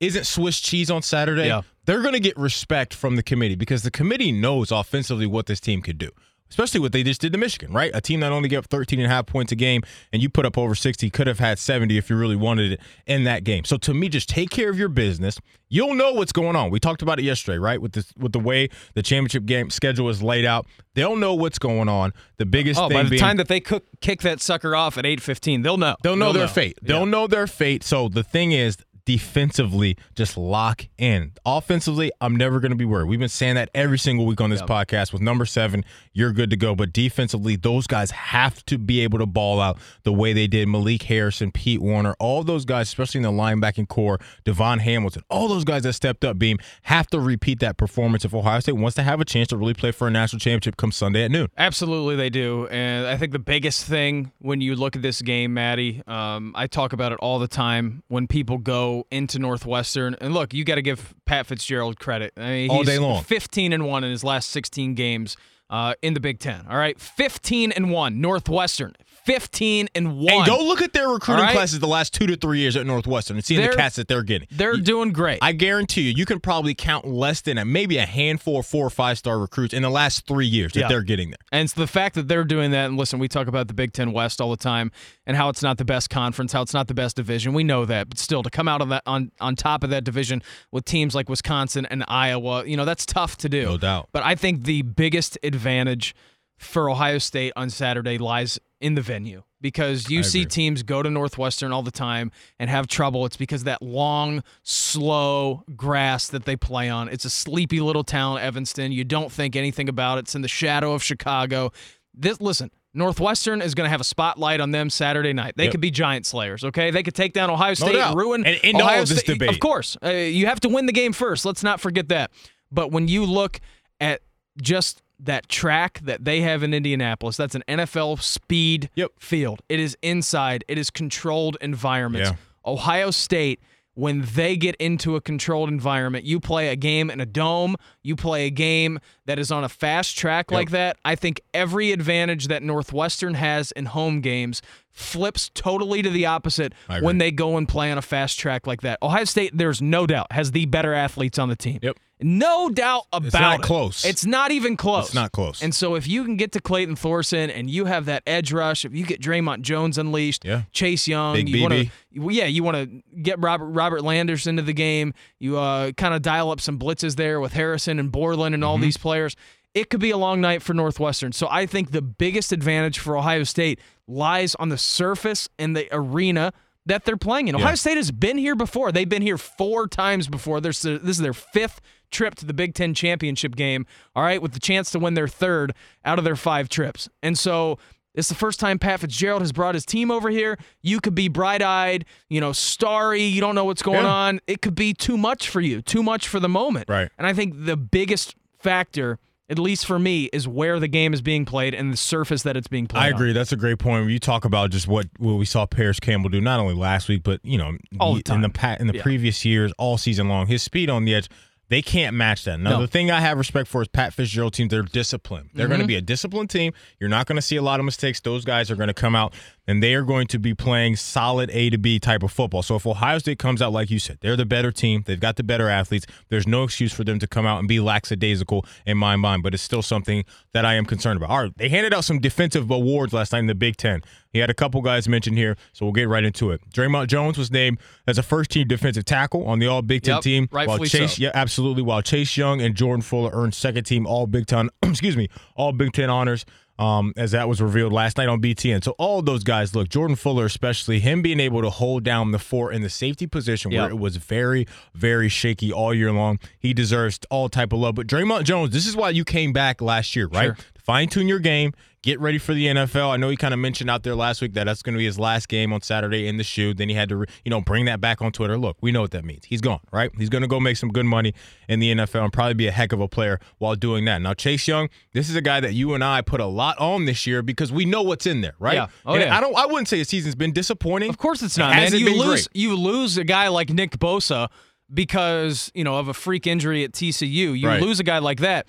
isn't 0.00 0.24
Swiss 0.24 0.58
cheese 0.58 0.90
on 0.90 1.02
Saturday, 1.02 1.48
Yeah. 1.48 1.60
They're 1.86 2.02
going 2.02 2.14
to 2.14 2.20
get 2.20 2.36
respect 2.38 2.94
from 2.94 3.16
the 3.16 3.22
committee 3.22 3.56
because 3.56 3.82
the 3.82 3.90
committee 3.90 4.32
knows 4.32 4.70
offensively 4.70 5.26
what 5.26 5.46
this 5.46 5.60
team 5.60 5.82
could 5.82 5.98
do. 5.98 6.10
Especially 6.48 6.80
what 6.80 6.90
they 6.90 7.04
just 7.04 7.20
did 7.20 7.32
to 7.32 7.38
Michigan, 7.38 7.72
right? 7.72 7.92
A 7.94 8.00
team 8.00 8.18
that 8.20 8.32
only 8.32 8.48
gave 8.48 8.58
up 8.58 8.66
13 8.66 8.98
and 8.98 9.06
a 9.06 9.08
half 9.08 9.24
points 9.24 9.52
a 9.52 9.54
game 9.54 9.82
and 10.12 10.20
you 10.20 10.28
put 10.28 10.44
up 10.44 10.58
over 10.58 10.74
60, 10.74 11.08
could 11.10 11.28
have 11.28 11.38
had 11.38 11.60
70 11.60 11.96
if 11.96 12.10
you 12.10 12.16
really 12.16 12.34
wanted 12.34 12.72
it 12.72 12.80
in 13.06 13.22
that 13.22 13.44
game. 13.44 13.62
So 13.62 13.76
to 13.76 13.94
me, 13.94 14.08
just 14.08 14.28
take 14.28 14.50
care 14.50 14.68
of 14.68 14.76
your 14.76 14.88
business. 14.88 15.38
You'll 15.68 15.94
know 15.94 16.12
what's 16.12 16.32
going 16.32 16.56
on. 16.56 16.70
We 16.70 16.80
talked 16.80 17.02
about 17.02 17.20
it 17.20 17.22
yesterday, 17.22 17.58
right? 17.58 17.80
With 17.80 17.92
this 17.92 18.12
with 18.18 18.32
the 18.32 18.40
way 18.40 18.68
the 18.94 19.02
championship 19.04 19.44
game 19.44 19.70
schedule 19.70 20.08
is 20.08 20.24
laid 20.24 20.44
out. 20.44 20.66
They'll 20.94 21.14
know 21.14 21.34
what's 21.34 21.60
going 21.60 21.88
on. 21.88 22.12
The 22.38 22.46
biggest 22.46 22.80
Oh, 22.80 22.88
thing 22.88 22.96
by 22.96 23.02
the 23.04 23.10
being 23.10 23.20
time 23.20 23.36
that 23.36 23.46
they 23.46 23.60
cook, 23.60 23.84
kick 24.00 24.22
that 24.22 24.40
sucker 24.40 24.74
off 24.74 24.98
at 24.98 25.04
8:15, 25.04 25.62
they'll 25.62 25.76
know. 25.76 25.94
They'll 26.02 26.16
know 26.16 26.32
their 26.32 26.46
know. 26.46 26.52
fate. 26.52 26.76
They'll 26.82 27.06
know 27.06 27.28
their 27.28 27.46
fate. 27.46 27.84
So 27.84 28.08
the 28.08 28.24
thing 28.24 28.50
is, 28.50 28.76
defensively, 29.10 29.96
just 30.14 30.36
lock 30.36 30.86
in. 30.96 31.32
Offensively, 31.44 32.12
I'm 32.20 32.36
never 32.36 32.60
going 32.60 32.70
to 32.70 32.76
be 32.76 32.84
worried. 32.84 33.08
We've 33.08 33.18
been 33.18 33.28
saying 33.28 33.56
that 33.56 33.68
every 33.74 33.98
single 33.98 34.24
week 34.24 34.40
on 34.40 34.50
this 34.50 34.62
podcast. 34.62 35.12
With 35.12 35.20
number 35.20 35.44
seven, 35.46 35.84
you're 36.12 36.30
good 36.30 36.48
to 36.50 36.56
go. 36.56 36.76
But 36.76 36.92
defensively, 36.92 37.56
those 37.56 37.88
guys 37.88 38.12
have 38.12 38.64
to 38.66 38.78
be 38.78 39.00
able 39.00 39.18
to 39.18 39.26
ball 39.26 39.60
out 39.60 39.78
the 40.04 40.12
way 40.12 40.32
they 40.32 40.46
did. 40.46 40.68
Malik 40.68 41.02
Harrison, 41.02 41.50
Pete 41.50 41.80
Werner, 41.80 42.14
all 42.20 42.44
those 42.44 42.64
guys, 42.64 42.86
especially 42.86 43.18
in 43.18 43.22
the 43.24 43.32
linebacking 43.32 43.88
corps, 43.88 44.20
Davon 44.44 44.78
Hamilton, 44.78 45.24
all 45.28 45.48
those 45.48 45.64
guys 45.64 45.82
that 45.82 45.94
stepped 45.94 46.24
up, 46.24 46.38
Beam, 46.38 46.58
have 46.82 47.08
to 47.08 47.18
repeat 47.18 47.58
that 47.58 47.76
performance 47.76 48.24
if 48.24 48.32
Ohio 48.32 48.60
State 48.60 48.76
wants 48.76 48.94
to 48.94 49.02
have 49.02 49.20
a 49.20 49.24
chance 49.24 49.48
to 49.48 49.56
really 49.56 49.74
play 49.74 49.90
for 49.90 50.06
a 50.06 50.10
national 50.10 50.38
championship 50.38 50.76
come 50.76 50.92
Sunday 50.92 51.24
at 51.24 51.32
noon. 51.32 51.48
Absolutely, 51.58 52.14
they 52.14 52.30
do. 52.30 52.68
And 52.68 53.08
I 53.08 53.16
think 53.16 53.32
the 53.32 53.40
biggest 53.40 53.86
thing 53.86 54.30
when 54.38 54.60
you 54.60 54.76
look 54.76 54.94
at 54.94 55.02
this 55.02 55.20
game, 55.20 55.52
Maddie, 55.54 56.00
um, 56.06 56.52
I 56.54 56.68
talk 56.68 56.92
about 56.92 57.10
it 57.10 57.18
all 57.18 57.40
the 57.40 57.48
time 57.48 58.04
when 58.06 58.28
people 58.28 58.58
go 58.58 58.99
into 59.10 59.38
Northwestern. 59.38 60.16
And 60.20 60.34
look, 60.34 60.52
you 60.54 60.64
got 60.64 60.76
to 60.76 60.82
give 60.82 61.14
Pat 61.24 61.46
Fitzgerald 61.46 61.98
credit. 61.98 62.32
I 62.36 62.50
mean, 62.50 62.70
All 62.70 62.82
day 62.84 62.98
long. 62.98 63.22
15 63.22 63.72
and 63.72 63.86
1 63.86 64.04
in 64.04 64.10
his 64.10 64.24
last 64.24 64.50
16 64.50 64.94
games 64.94 65.36
uh, 65.68 65.94
in 66.02 66.14
the 66.14 66.20
Big 66.20 66.38
Ten. 66.38 66.66
All 66.68 66.76
right. 66.76 66.98
15 67.00 67.72
and 67.72 67.90
1. 67.90 68.20
Northwestern. 68.20 68.94
15 69.24 69.88
and 69.94 70.18
1. 70.18 70.34
And 70.34 70.46
go 70.46 70.58
look 70.64 70.80
at 70.80 70.92
their 70.92 71.08
recruiting 71.08 71.44
right. 71.44 71.52
classes 71.52 71.78
the 71.78 71.86
last 71.86 72.14
two 72.14 72.26
to 72.26 72.36
three 72.36 72.58
years 72.58 72.76
at 72.76 72.86
Northwestern 72.86 73.36
and 73.36 73.44
seeing 73.44 73.60
the 73.60 73.74
cats 73.74 73.96
that 73.96 74.08
they're 74.08 74.22
getting. 74.22 74.48
They're 74.50 74.76
doing 74.76 75.12
great. 75.12 75.38
I 75.42 75.52
guarantee 75.52 76.02
you, 76.02 76.14
you 76.16 76.26
can 76.26 76.40
probably 76.40 76.74
count 76.74 77.06
less 77.06 77.40
than 77.40 77.58
a, 77.58 77.64
maybe 77.64 77.98
a 77.98 78.06
handful 78.06 78.58
of 78.58 78.66
four 78.66 78.86
or 78.86 78.90
five 78.90 79.18
star 79.18 79.38
recruits 79.38 79.74
in 79.74 79.82
the 79.82 79.90
last 79.90 80.26
three 80.26 80.46
years 80.46 80.72
that 80.72 80.80
Yeah. 80.80 80.88
they're 80.88 81.02
getting 81.02 81.30
there. 81.30 81.38
And 81.52 81.64
it's 81.64 81.74
the 81.74 81.86
fact 81.86 82.14
that 82.14 82.28
they're 82.28 82.44
doing 82.44 82.70
that. 82.72 82.86
And 82.86 82.96
listen, 82.96 83.18
we 83.18 83.28
talk 83.28 83.46
about 83.46 83.68
the 83.68 83.74
Big 83.74 83.92
Ten 83.92 84.12
West 84.12 84.40
all 84.40 84.50
the 84.50 84.56
time 84.56 84.90
and 85.26 85.36
how 85.36 85.48
it's 85.48 85.62
not 85.62 85.78
the 85.78 85.84
best 85.84 86.10
conference, 86.10 86.52
how 86.52 86.62
it's 86.62 86.74
not 86.74 86.88
the 86.88 86.94
best 86.94 87.16
division. 87.16 87.52
We 87.52 87.64
know 87.64 87.84
that, 87.84 88.08
but 88.08 88.18
still, 88.18 88.42
to 88.42 88.50
come 88.50 88.68
out 88.68 88.80
of 88.80 88.88
that 88.88 89.02
on 89.06 89.30
on 89.40 89.56
top 89.56 89.84
of 89.84 89.90
that 89.90 90.04
division 90.04 90.42
with 90.72 90.84
teams 90.84 91.14
like 91.14 91.28
Wisconsin 91.28 91.86
and 91.86 92.04
Iowa, 92.08 92.64
you 92.64 92.76
know 92.76 92.84
that's 92.84 93.06
tough 93.06 93.36
to 93.38 93.48
do. 93.48 93.64
No 93.64 93.78
doubt. 93.78 94.08
But 94.12 94.24
I 94.24 94.34
think 94.34 94.64
the 94.64 94.82
biggest 94.82 95.38
advantage 95.42 96.14
for 96.58 96.90
Ohio 96.90 97.18
State 97.18 97.52
on 97.56 97.70
Saturday 97.70 98.18
lies 98.18 98.58
in 98.80 98.94
the 98.94 99.02
venue 99.02 99.42
because 99.60 100.08
you 100.08 100.20
I 100.20 100.22
see 100.22 100.40
agree. 100.42 100.50
teams 100.50 100.82
go 100.82 101.02
to 101.02 101.10
Northwestern 101.10 101.70
all 101.72 101.82
the 101.82 101.90
time 101.90 102.30
and 102.58 102.70
have 102.70 102.86
trouble. 102.86 103.26
It's 103.26 103.36
because 103.36 103.64
that 103.64 103.82
long, 103.82 104.42
slow 104.62 105.62
grass 105.76 106.28
that 106.28 106.44
they 106.46 106.56
play 106.56 106.88
on. 106.88 107.08
It's 107.08 107.24
a 107.24 107.30
sleepy 107.30 107.80
little 107.80 108.04
town, 108.04 108.38
Evanston. 108.38 108.92
You 108.92 109.04
don't 109.04 109.30
think 109.30 109.56
anything 109.56 109.88
about 109.88 110.16
it. 110.18 110.20
It's 110.20 110.34
in 110.34 110.42
the 110.42 110.48
shadow 110.48 110.92
of 110.94 111.02
Chicago. 111.02 111.72
This 112.14 112.40
listen, 112.40 112.70
Northwestern 112.94 113.60
is 113.62 113.74
going 113.74 113.84
to 113.86 113.90
have 113.90 114.00
a 114.00 114.04
spotlight 114.04 114.60
on 114.60 114.70
them 114.70 114.88
Saturday 114.90 115.32
night. 115.32 115.54
They 115.56 115.64
Yep. 115.64 115.72
could 115.72 115.80
be 115.80 115.90
giant 115.90 116.24
slayers, 116.26 116.64
okay? 116.64 116.90
They 116.90 117.02
could 117.02 117.14
take 117.14 117.32
down 117.34 117.50
Ohio 117.50 117.74
State, 117.74 117.92
doubt. 117.92 118.16
ruin 118.16 118.44
And 118.46 118.58
end 118.62 118.80
all 118.80 118.88
of 118.88 119.08
this 119.08 119.20
State. 119.20 119.34
debate. 119.34 119.50
Of 119.50 119.60
course, 119.60 119.96
uh, 120.02 120.08
you 120.10 120.46
have 120.46 120.58
to 120.60 120.68
win 120.68 120.86
the 120.86 120.92
game 120.92 121.12
first. 121.12 121.44
Let's 121.44 121.62
not 121.62 121.80
forget 121.80 122.08
that. 122.08 122.30
But 122.72 122.90
when 122.90 123.08
you 123.08 123.24
look 123.26 123.60
at 124.00 124.22
just 124.60 125.02
that 125.24 125.48
track 125.48 126.00
that 126.02 126.24
they 126.24 126.40
have 126.40 126.62
in 126.62 126.72
Indianapolis, 126.74 127.36
that's 127.36 127.54
an 127.54 127.62
NFL 127.68 128.16
speed 128.22 128.90
Yep. 128.96 129.12
field. 129.18 129.62
It 129.68 129.80
is 129.80 129.96
inside. 130.02 130.64
It 130.68 130.78
is 130.78 130.90
controlled 130.90 131.56
environments. 131.60 132.30
Yeah. 132.30 132.36
Ohio 132.64 133.10
State 133.10 133.60
when 133.94 134.22
they 134.34 134.56
get 134.56 134.76
into 134.76 135.16
a 135.16 135.20
controlled 135.20 135.68
environment. 135.68 136.24
You 136.24 136.40
play 136.40 136.68
a 136.68 136.76
game 136.76 137.10
in 137.10 137.20
a 137.20 137.26
dome, 137.26 137.76
you 138.02 138.16
play 138.16 138.46
a 138.46 138.50
game 138.50 138.98
that 139.26 139.38
is 139.38 139.50
on 139.50 139.64
a 139.64 139.68
fast 139.68 140.16
track 140.16 140.50
like 140.50 140.70
that. 140.70 140.96
I 141.04 141.14
think 141.14 141.40
every 141.54 141.92
advantage 141.92 142.48
that 142.48 142.62
Northwestern 142.62 143.34
has 143.34 143.72
in 143.72 143.86
home 143.86 144.20
games 144.20 144.62
flips 144.90 145.50
totally 145.54 146.02
to 146.02 146.10
the 146.10 146.26
opposite 146.26 146.72
when 147.00 147.18
they 147.18 147.30
go 147.30 147.56
and 147.56 147.68
play 147.68 147.90
on 147.92 147.98
a 147.98 148.02
fast 148.02 148.38
track 148.38 148.66
like 148.66 148.80
that. 148.82 148.98
Ohio 149.02 149.24
State, 149.24 149.52
there's 149.56 149.80
no 149.80 150.06
doubt, 150.06 150.32
has 150.32 150.50
the 150.52 150.66
better 150.66 150.92
athletes 150.94 151.38
on 151.38 151.48
the 151.48 151.56
team. 151.56 151.78
Yep. 151.82 151.96
No 152.22 152.68
doubt 152.68 153.04
about 153.14 153.26
it's 153.28 153.34
not 153.34 153.60
it. 153.60 153.62
close. 153.62 154.04
It's 154.04 154.26
not 154.26 154.50
even 154.50 154.76
close. 154.76 155.06
It's 155.06 155.14
not 155.14 155.32
close. 155.32 155.62
And 155.62 155.74
so 155.74 155.94
if 155.94 156.06
you 156.06 156.22
can 156.22 156.36
get 156.36 156.52
to 156.52 156.60
Clayton 156.60 156.96
Thorson 156.96 157.48
and 157.48 157.70
you 157.70 157.86
have 157.86 158.04
that 158.06 158.22
edge 158.26 158.52
rush, 158.52 158.84
if 158.84 158.94
you 158.94 159.06
get 159.06 159.22
Dre'Mont 159.22 159.62
Jones 159.62 159.96
unleashed, 159.96 160.44
Yeah. 160.44 160.62
Chase 160.70 161.08
Young, 161.08 161.34
Big 161.36 161.48
you 161.48 161.62
want 161.62 161.72
to, 161.72 161.90
yeah, 162.12 162.44
you 162.44 162.62
want 162.62 162.76
to 162.76 163.02
get 163.22 163.40
Robert 163.40 163.68
Robert 163.70 164.02
Landers 164.02 164.46
into 164.46 164.60
the 164.60 164.74
game. 164.74 165.14
You 165.38 165.56
uh, 165.56 165.92
kind 165.92 166.12
of 166.12 166.20
dial 166.20 166.50
up 166.50 166.60
some 166.60 166.78
blitzes 166.78 167.16
there 167.16 167.40
with 167.40 167.54
Harrison 167.54 167.89
and 167.98 168.12
Borland 168.12 168.54
and 168.54 168.62
all 168.62 168.74
Mm-hmm. 168.76 168.82
these 168.82 168.96
players. 168.96 169.34
It 169.74 169.88
could 169.88 170.00
be 170.00 170.10
a 170.10 170.16
long 170.16 170.40
night 170.40 170.62
for 170.62 170.74
Northwestern. 170.74 171.32
So 171.32 171.46
I 171.50 171.64
think 171.66 171.90
the 171.92 172.02
biggest 172.02 172.52
advantage 172.52 172.98
for 172.98 173.16
Ohio 173.16 173.44
State 173.44 173.78
lies 174.08 174.54
on 174.56 174.68
the 174.68 174.78
surface 174.78 175.48
and 175.58 175.76
the 175.76 175.88
arena 175.92 176.52
that 176.86 177.04
they're 177.04 177.16
playing 177.16 177.46
in. 177.48 177.54
Ohio 177.54 177.76
State 177.76 177.96
has 177.96 178.10
been 178.10 178.36
here 178.36 178.56
before. 178.56 178.90
They've 178.90 179.08
been 179.08 179.22
here 179.22 179.38
four 179.38 179.86
times 179.86 180.26
before. 180.26 180.60
This 180.60 180.84
is 180.84 181.18
their 181.18 181.32
fifth 181.34 181.80
trip 182.10 182.34
to 182.36 182.44
the 182.46 182.52
Big 182.54 182.74
Ten 182.74 182.94
championship 182.94 183.54
game. 183.54 183.86
All 184.16 184.24
right, 184.24 184.42
with 184.42 184.52
the 184.54 184.60
chance 184.60 184.90
to 184.90 184.98
win 184.98 185.14
their 185.14 185.28
third 185.28 185.72
out 186.04 186.18
of 186.18 186.24
their 186.24 186.36
five 186.36 186.68
trips. 186.68 187.08
And 187.22 187.38
so 187.38 187.78
it's 188.14 188.28
the 188.28 188.34
first 188.34 188.58
time 188.60 188.78
Pat 188.78 189.00
Fitzgerald 189.00 189.40
has 189.42 189.52
brought 189.52 189.74
his 189.74 189.86
team 189.86 190.10
over 190.10 190.30
here. 190.30 190.58
You 190.82 191.00
could 191.00 191.14
be 191.14 191.28
bright 191.28 191.62
eyed, 191.62 192.04
you 192.28 192.40
know, 192.40 192.52
starry. 192.52 193.22
You 193.22 193.40
don't 193.40 193.54
know 193.54 193.64
what's 193.64 193.82
going 193.82 194.04
Yeah. 194.04 194.12
on. 194.12 194.40
It 194.46 194.62
could 194.62 194.74
be 194.74 194.92
too 194.94 195.16
much 195.16 195.48
for 195.48 195.60
you, 195.60 195.80
too 195.82 196.02
much 196.02 196.26
for 196.28 196.40
the 196.40 196.48
moment. 196.48 196.86
Right. 196.88 197.08
And 197.18 197.26
I 197.26 197.32
think 197.32 197.66
the 197.66 197.76
biggest 197.76 198.34
factor, 198.58 199.18
at 199.48 199.58
least 199.58 199.86
for 199.86 199.98
me, 199.98 200.24
is 200.32 200.46
where 200.46 200.78
the 200.80 200.88
game 200.88 201.12
is 201.14 201.22
being 201.22 201.44
played 201.44 201.74
and 201.74 201.92
the 201.92 201.96
surface 201.96 202.42
that 202.42 202.56
it's 202.56 202.68
being 202.68 202.86
played. 202.86 203.00
I 203.02 203.06
on. 203.08 203.14
agree. 203.14 203.32
That's 203.32 203.52
a 203.52 203.56
great 203.56 203.78
point. 203.78 204.04
When 204.04 204.12
you 204.12 204.18
talk 204.18 204.44
about 204.44 204.70
just 204.70 204.86
what, 204.88 205.06
what 205.18 205.34
we 205.34 205.44
saw 205.44 205.66
Parris 205.66 205.98
Campbell 206.00 206.30
do, 206.30 206.40
not 206.40 206.60
only 206.60 206.74
last 206.74 207.08
week, 207.08 207.22
but 207.22 207.40
you 207.44 207.58
know, 207.58 207.76
All 207.98 208.14
the 208.14 208.22
in 208.32 208.42
the 208.42 208.48
pa- 208.50 208.76
in 208.78 208.86
the 208.86 208.96
Yeah. 208.96 209.02
previous 209.02 209.44
years, 209.44 209.72
all 209.78 209.98
season 209.98 210.28
long, 210.28 210.46
his 210.46 210.62
speed 210.62 210.90
on 210.90 211.04
the 211.04 211.14
edge. 211.14 211.28
They 211.70 211.80
can't 211.82 212.14
match 212.16 212.44
that. 212.44 212.60
Now, 212.60 212.70
No. 212.70 212.80
the 212.82 212.86
thing 212.88 213.10
I 213.10 213.20
have 213.20 213.38
respect 213.38 213.68
for 213.68 213.80
is 213.80 213.88
Pat 213.88 214.12
Fitzgerald 214.12 214.52
team. 214.52 214.68
They're 214.68 214.82
disciplined. 214.82 215.50
They're 215.54 215.64
Mm-hmm. 215.66 215.70
going 215.70 215.80
to 215.80 215.86
be 215.86 215.94
a 215.96 216.00
disciplined 216.02 216.50
team. 216.50 216.72
You're 216.98 217.08
not 217.08 217.26
going 217.26 217.36
to 217.36 217.42
see 217.42 217.56
a 217.56 217.62
lot 217.62 217.78
of 217.80 217.86
mistakes. 217.86 218.20
Those 218.20 218.44
guys 218.44 218.70
are 218.70 218.76
going 218.76 218.88
to 218.88 218.94
come 218.94 219.14
out 219.16 219.32
and 219.68 219.80
they 219.82 219.94
are 219.94 220.02
going 220.02 220.26
to 220.26 220.38
be 220.40 220.52
playing 220.52 220.96
solid 220.96 221.48
A 221.52 221.70
to 221.70 221.78
B 221.78 222.00
type 222.00 222.24
of 222.24 222.32
football. 222.32 222.62
So 222.62 222.74
if 222.74 222.86
Ohio 222.86 223.18
State 223.18 223.38
comes 223.38 223.62
out 223.62 223.72
like 223.72 223.88
you 223.88 224.00
said, 224.00 224.18
they're 224.20 224.34
the 224.36 224.44
better 224.44 224.72
team. 224.72 225.04
They've 225.06 225.20
got 225.20 225.36
the 225.36 225.44
better 225.44 225.68
athletes. 225.68 226.06
There's 226.28 226.46
no 226.46 226.64
excuse 226.64 226.92
for 226.92 227.04
them 227.04 227.20
to 227.20 227.26
come 227.28 227.46
out 227.46 227.60
and 227.60 227.68
be 227.68 227.78
lackadaisical 227.78 228.66
in 228.84 228.98
my 228.98 229.14
mind. 229.16 229.44
But 229.44 229.54
it's 229.54 229.62
still 229.62 229.82
something 229.82 230.24
that 230.52 230.64
I 230.64 230.74
am 230.74 230.84
concerned 230.86 231.18
about. 231.18 231.30
All 231.30 231.42
right, 231.44 231.56
they 231.56 231.68
handed 231.68 231.94
out 231.94 232.04
some 232.04 232.18
defensive 232.18 232.68
awards 232.70 233.12
last 233.12 233.32
night 233.32 233.38
in 233.40 233.46
the 233.46 233.54
Big 233.54 233.76
Ten. 233.76 234.02
He 234.32 234.38
had 234.38 234.50
a 234.50 234.54
couple 234.54 234.80
guys 234.82 235.08
mentioned 235.08 235.36
here, 235.36 235.56
so 235.72 235.84
we'll 235.84 235.92
get 235.92 236.08
right 236.08 236.22
into 236.24 236.50
it. 236.52 236.60
Dre'Mont 236.72 237.08
Jones 237.08 237.36
was 237.36 237.50
named 237.50 237.78
as 238.06 238.16
a 238.18 238.22
first 238.22 238.50
team 238.50 238.68
defensive 238.68 239.04
tackle 239.04 239.44
on 239.46 239.58
the 239.58 239.66
All 239.66 239.82
Big 239.82 240.02
Ten 240.02 240.16
Yep, 240.16 240.22
team. 240.22 240.48
while 240.50 240.78
Chase, 240.78 241.16
so. 241.16 241.22
yeah, 241.22 241.30
absolutely. 241.34 241.82
While 241.82 242.02
Chase 242.02 242.36
Young 242.36 242.60
and 242.60 242.74
Jordan 242.74 243.02
Fuller 243.02 243.30
earned 243.32 243.54
second 243.54 243.84
team 243.84 244.06
All 244.06 244.26
Big 244.26 244.46
Ten, 244.46 244.70
excuse 244.82 245.16
me, 245.16 245.28
All 245.56 245.72
Big 245.72 245.92
Ten 245.92 246.10
honors. 246.10 246.44
Um, 246.78 247.12
as 247.18 247.32
that 247.32 247.46
was 247.46 247.60
revealed 247.60 247.92
last 247.92 248.16
night 248.16 248.30
on 248.30 248.40
BTN. 248.40 248.82
So 248.82 248.92
all 248.92 249.20
those 249.20 249.44
guys, 249.44 249.74
look, 249.74 249.90
Jordan 249.90 250.16
Fuller 250.16 250.46
especially, 250.46 250.98
him 250.98 251.20
being 251.20 251.38
able 251.38 251.60
to 251.60 251.68
hold 251.68 252.04
down 252.04 252.30
the 252.30 252.38
fort 252.38 252.74
in 252.74 252.80
the 252.80 252.88
safety 252.88 253.26
position 253.26 253.70
where 253.70 253.90
it 253.90 253.98
was 253.98 254.16
very, 254.16 254.66
very 254.94 255.28
shaky 255.28 255.70
all 255.74 255.92
year 255.92 256.10
long. 256.10 256.38
He 256.58 256.72
deserves 256.72 257.20
all 257.28 257.50
type 257.50 257.74
of 257.74 257.80
love. 257.80 257.96
But 257.96 258.06
Dre'Mont 258.06 258.44
Jones, 258.44 258.72
this 258.72 258.86
is 258.86 258.96
why 258.96 259.10
you 259.10 259.26
came 259.26 259.52
back 259.52 259.82
last 259.82 260.16
year, 260.16 260.26
right? 260.28 260.56
Sure. 260.56 260.56
Fine 260.90 261.08
tune 261.08 261.28
your 261.28 261.38
game. 261.38 261.72
Get 262.02 262.18
ready 262.18 262.38
for 262.38 262.52
the 262.52 262.66
NFL. 262.66 263.10
I 263.10 263.16
know 263.16 263.28
he 263.28 263.36
kind 263.36 263.54
of 263.54 263.60
mentioned 263.60 263.88
out 263.88 264.02
there 264.02 264.16
last 264.16 264.42
week 264.42 264.54
that 264.54 264.64
that's 264.64 264.82
going 264.82 264.94
to 264.94 264.98
be 264.98 265.04
his 265.04 265.20
last 265.20 265.48
game 265.48 265.72
on 265.72 265.82
Saturday 265.82 266.26
in 266.26 266.36
the 266.36 266.42
shoe. 266.42 266.74
Then 266.74 266.88
he 266.88 266.96
had 266.96 267.08
to, 267.10 267.24
you 267.44 267.50
know, 267.50 267.60
bring 267.60 267.84
that 267.84 268.00
back 268.00 268.20
on 268.20 268.32
Twitter. 268.32 268.58
Look, 268.58 268.76
we 268.80 268.90
know 268.90 269.00
what 269.02 269.12
that 269.12 269.24
means. 269.24 269.44
He's 269.44 269.60
gone, 269.60 269.78
right? 269.92 270.10
He's 270.18 270.28
going 270.28 270.42
to 270.42 270.48
go 270.48 270.58
make 270.58 270.76
some 270.76 270.88
good 270.88 271.06
money 271.06 271.32
in 271.68 271.78
the 271.78 271.92
NFL 271.94 272.24
and 272.24 272.32
probably 272.32 272.54
be 272.54 272.66
a 272.66 272.72
heck 272.72 272.92
of 272.92 273.00
a 273.00 273.06
player 273.06 273.38
while 273.58 273.76
doing 273.76 274.04
that. 274.06 274.20
Now, 274.20 274.34
Chase 274.34 274.66
Young, 274.66 274.88
this 275.12 275.30
is 275.30 275.36
a 275.36 275.40
guy 275.40 275.60
that 275.60 275.74
you 275.74 275.94
and 275.94 276.02
I 276.02 276.22
put 276.22 276.40
a 276.40 276.46
lot 276.46 276.76
on 276.80 277.04
this 277.04 277.24
year 277.24 277.40
because 277.40 277.70
we 277.70 277.84
know 277.84 278.02
what's 278.02 278.26
in 278.26 278.40
there, 278.40 278.54
right? 278.58 278.74
Yeah. 278.74 278.86
Oh, 279.06 279.12
And 279.14 279.22
yeah. 279.22 279.36
I 279.36 279.40
don't. 279.40 279.56
I 279.56 279.66
wouldn't 279.66 279.86
say 279.86 279.98
his 279.98 280.08
season's 280.08 280.34
been 280.34 280.52
disappointing. 280.52 281.08
Of 281.08 281.18
course 281.18 281.40
it's 281.40 281.56
It 281.56 281.60
not, 281.60 281.76
man. 281.76 281.94
You 281.94 282.16
lose 282.18 282.48
great. 282.48 282.60
you 282.60 282.74
lose 282.74 283.16
a 283.16 283.22
guy 283.22 283.46
like 283.46 283.70
Nick 283.70 283.92
Bosa 283.98 284.48
because, 284.92 285.70
you 285.72 285.84
know, 285.84 285.98
of 285.98 286.08
a 286.08 286.14
freak 286.14 286.48
injury 286.48 286.82
at 286.82 286.90
TCU. 286.90 287.56
You 287.56 287.68
Right. 287.68 287.80
lose 287.80 288.00
a 288.00 288.04
guy 288.04 288.18
like 288.18 288.40
that. 288.40 288.66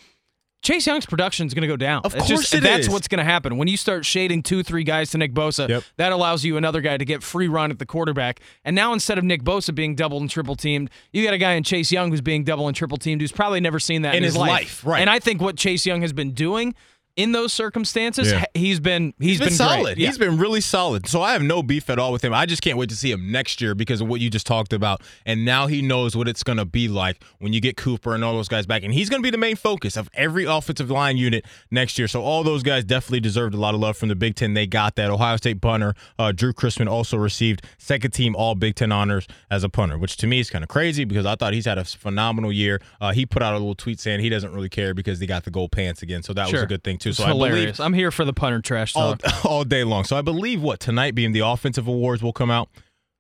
Chase 0.62 0.86
Young's 0.86 1.08
production 1.08 1.48
is 1.48 1.54
going 1.56 1.62
to 1.64 1.68
go 1.68 1.76
down. 1.76 2.02
Of 2.04 2.14
It's 2.14 2.28
course 2.28 2.42
just, 2.42 2.54
it 2.54 2.62
that's 2.62 2.86
is. 2.88 2.90
what's 2.90 3.08
going 3.08 3.18
to 3.18 3.24
happen. 3.24 3.58
When 3.58 3.68
you 3.68 3.78
start 3.78 4.06
shading 4.06 4.44
two, 4.44 4.62
three 4.62 4.84
guys 4.84 5.10
to 5.12 5.18
Nick 5.18 5.34
Bosa, 5.34 5.68
Yep. 5.68 5.84
that 5.98 6.12
allows 6.12 6.44
you 6.46 6.56
another 6.56 6.82
guy 6.82 6.98
to 6.98 7.06
get 7.06 7.24
free 7.24 7.48
run 7.48 7.72
at 7.72 7.80
the 7.80 7.86
quarterback. 7.86 8.40
And 8.64 8.76
now 8.76 8.94
instead 8.94 9.18
of 9.18 9.24
Nick 9.24 9.42
Bosa 9.44 9.74
being 9.74 9.96
double 9.96 10.20
and 10.20 10.30
triple 10.30 10.56
teamed, 10.56 10.92
you 11.12 11.24
got 11.26 11.34
a 11.34 11.40
guy 11.40 11.54
in 11.54 11.64
Chase 11.64 11.92
Young 11.92 12.12
who's 12.12 12.22
being 12.22 12.44
double 12.44 12.68
and 12.68 12.76
triple 12.78 12.98
teamed 12.98 13.22
who's 13.22 13.32
probably 13.32 13.60
never 13.60 13.80
seen 13.80 14.04
that 14.04 14.12
in, 14.14 14.18
In 14.18 14.24
his 14.24 14.38
life, 14.38 14.86
right. 14.86 15.02
And 15.02 15.10
I 15.10 15.18
think 15.20 15.42
what 15.42 15.56
Chase 15.58 15.86
Young 15.86 16.02
has 16.02 16.14
been 16.14 16.32
doing 16.32 16.76
in 17.16 17.32
those 17.34 17.52
circumstances, 17.54 18.32
Yeah. 18.32 18.46
he's 18.54 18.80
been 18.80 19.14
he's 19.20 19.32
He's 19.32 19.40
been, 19.40 19.48
great. 19.50 19.58
solid. 19.58 19.98
Yeah. 19.98 20.08
He's 20.08 20.18
been 20.18 20.38
really 20.38 20.62
solid. 20.62 21.08
So 21.08 21.22
I 21.22 21.34
have 21.34 21.42
no 21.44 21.62
beef 21.64 21.90
at 21.90 22.00
all 22.00 22.12
with 22.12 22.24
him. 22.24 22.34
I 22.34 22.46
just 22.46 22.62
can't 22.62 22.78
wait 22.78 22.90
to 22.90 22.96
see 22.96 23.12
him 23.12 23.32
next 23.32 23.62
year 23.62 23.76
because 23.76 24.02
of 24.02 24.08
what 24.08 24.22
you 24.22 24.30
just 24.30 24.46
talked 24.48 24.74
about. 24.74 25.02
And 25.26 25.44
now 25.46 25.68
he 25.68 25.82
knows 25.82 26.16
what 26.16 26.28
it's 26.28 26.44
going 26.44 26.58
to 26.58 26.66
be 26.66 26.88
like 26.88 27.24
when 27.40 27.54
you 27.54 27.60
get 27.62 27.78
Cooper 27.78 28.16
and 28.16 28.24
all 28.24 28.34
those 28.34 28.48
guys 28.48 28.66
back. 28.66 28.84
And 28.84 28.94
he's 28.94 29.10
going 29.10 29.22
to 29.22 29.26
be 29.26 29.30
the 29.32 29.38
main 29.38 29.56
focus 29.56 29.98
of 29.98 30.10
every 30.14 30.46
offensive 30.46 30.90
line 30.90 31.18
unit 31.18 31.46
next 31.70 31.98
year. 32.00 32.08
So 32.08 32.22
all 32.22 32.44
those 32.44 32.64
guys 32.64 32.84
definitely 32.84 33.20
deserved 33.22 33.54
a 33.54 33.58
lot 33.58 33.74
of 33.74 33.80
love 33.82 33.98
from 33.98 34.10
the 34.10 34.16
Big 34.16 34.36
Ten. 34.36 34.54
They 34.54 34.68
got 34.68 34.96
that. 34.96 35.10
Ohio 35.10 35.38
State 35.38 35.62
punter 35.62 35.94
uh, 36.20 36.32
Drue 36.32 36.54
Chrisman 36.54 36.90
also 36.90 37.18
received 37.18 37.62
second 37.78 38.12
team 38.12 38.36
All 38.36 38.56
Big 38.56 38.76
Ten 38.76 38.92
honors 38.92 39.28
as 39.50 39.64
a 39.64 39.70
punter, 39.70 39.98
which 39.98 40.18
to 40.18 40.28
me 40.28 40.40
is 40.40 40.50
kind 40.50 40.64
of 40.64 40.70
crazy 40.70 41.04
because 41.04 41.26
I 41.26 41.36
thought 41.36 41.54
he's 41.54 41.66
had 41.66 41.78
a 41.78 41.84
phenomenal 41.86 42.52
year. 42.52 42.82
Uh, 43.00 43.12
he 43.12 43.26
put 43.26 43.42
out 43.42 43.54
a 43.54 43.58
little 43.58 43.76
tweet 43.76 44.00
saying 44.00 44.20
he 44.22 44.30
doesn't 44.30 44.54
really 44.54 44.70
care 44.70 44.94
because 44.94 45.20
he 45.20 45.28
got 45.28 45.44
the 45.44 45.52
gold 45.52 45.72
pants 45.72 46.02
again. 46.02 46.24
So 46.24 46.34
that 46.34 46.52
was 46.52 46.62
a 46.62 46.66
good 46.66 46.84
thing 46.84 46.98
too. 46.98 47.11
It's 47.12 47.20
so 47.20 47.26
I 47.26 47.30
believe 47.30 47.52
hilarious. 47.52 47.80
I'm 47.80 47.94
here 47.94 48.12
for 48.12 48.26
the 48.26 48.34
punter 48.34 48.60
trash 48.62 48.96
all, 48.96 49.16
talk. 49.16 49.46
all 49.46 49.64
day 49.64 49.84
long. 49.84 50.04
So 50.04 50.18
I 50.18 50.22
believe 50.22 50.62
what 50.62 50.80
tonight 50.80 51.16
being 51.16 51.32
the 51.32 51.40
offensive 51.42 51.88
awards 51.88 52.22
will 52.24 52.34
come 52.34 52.52
out. 52.52 52.70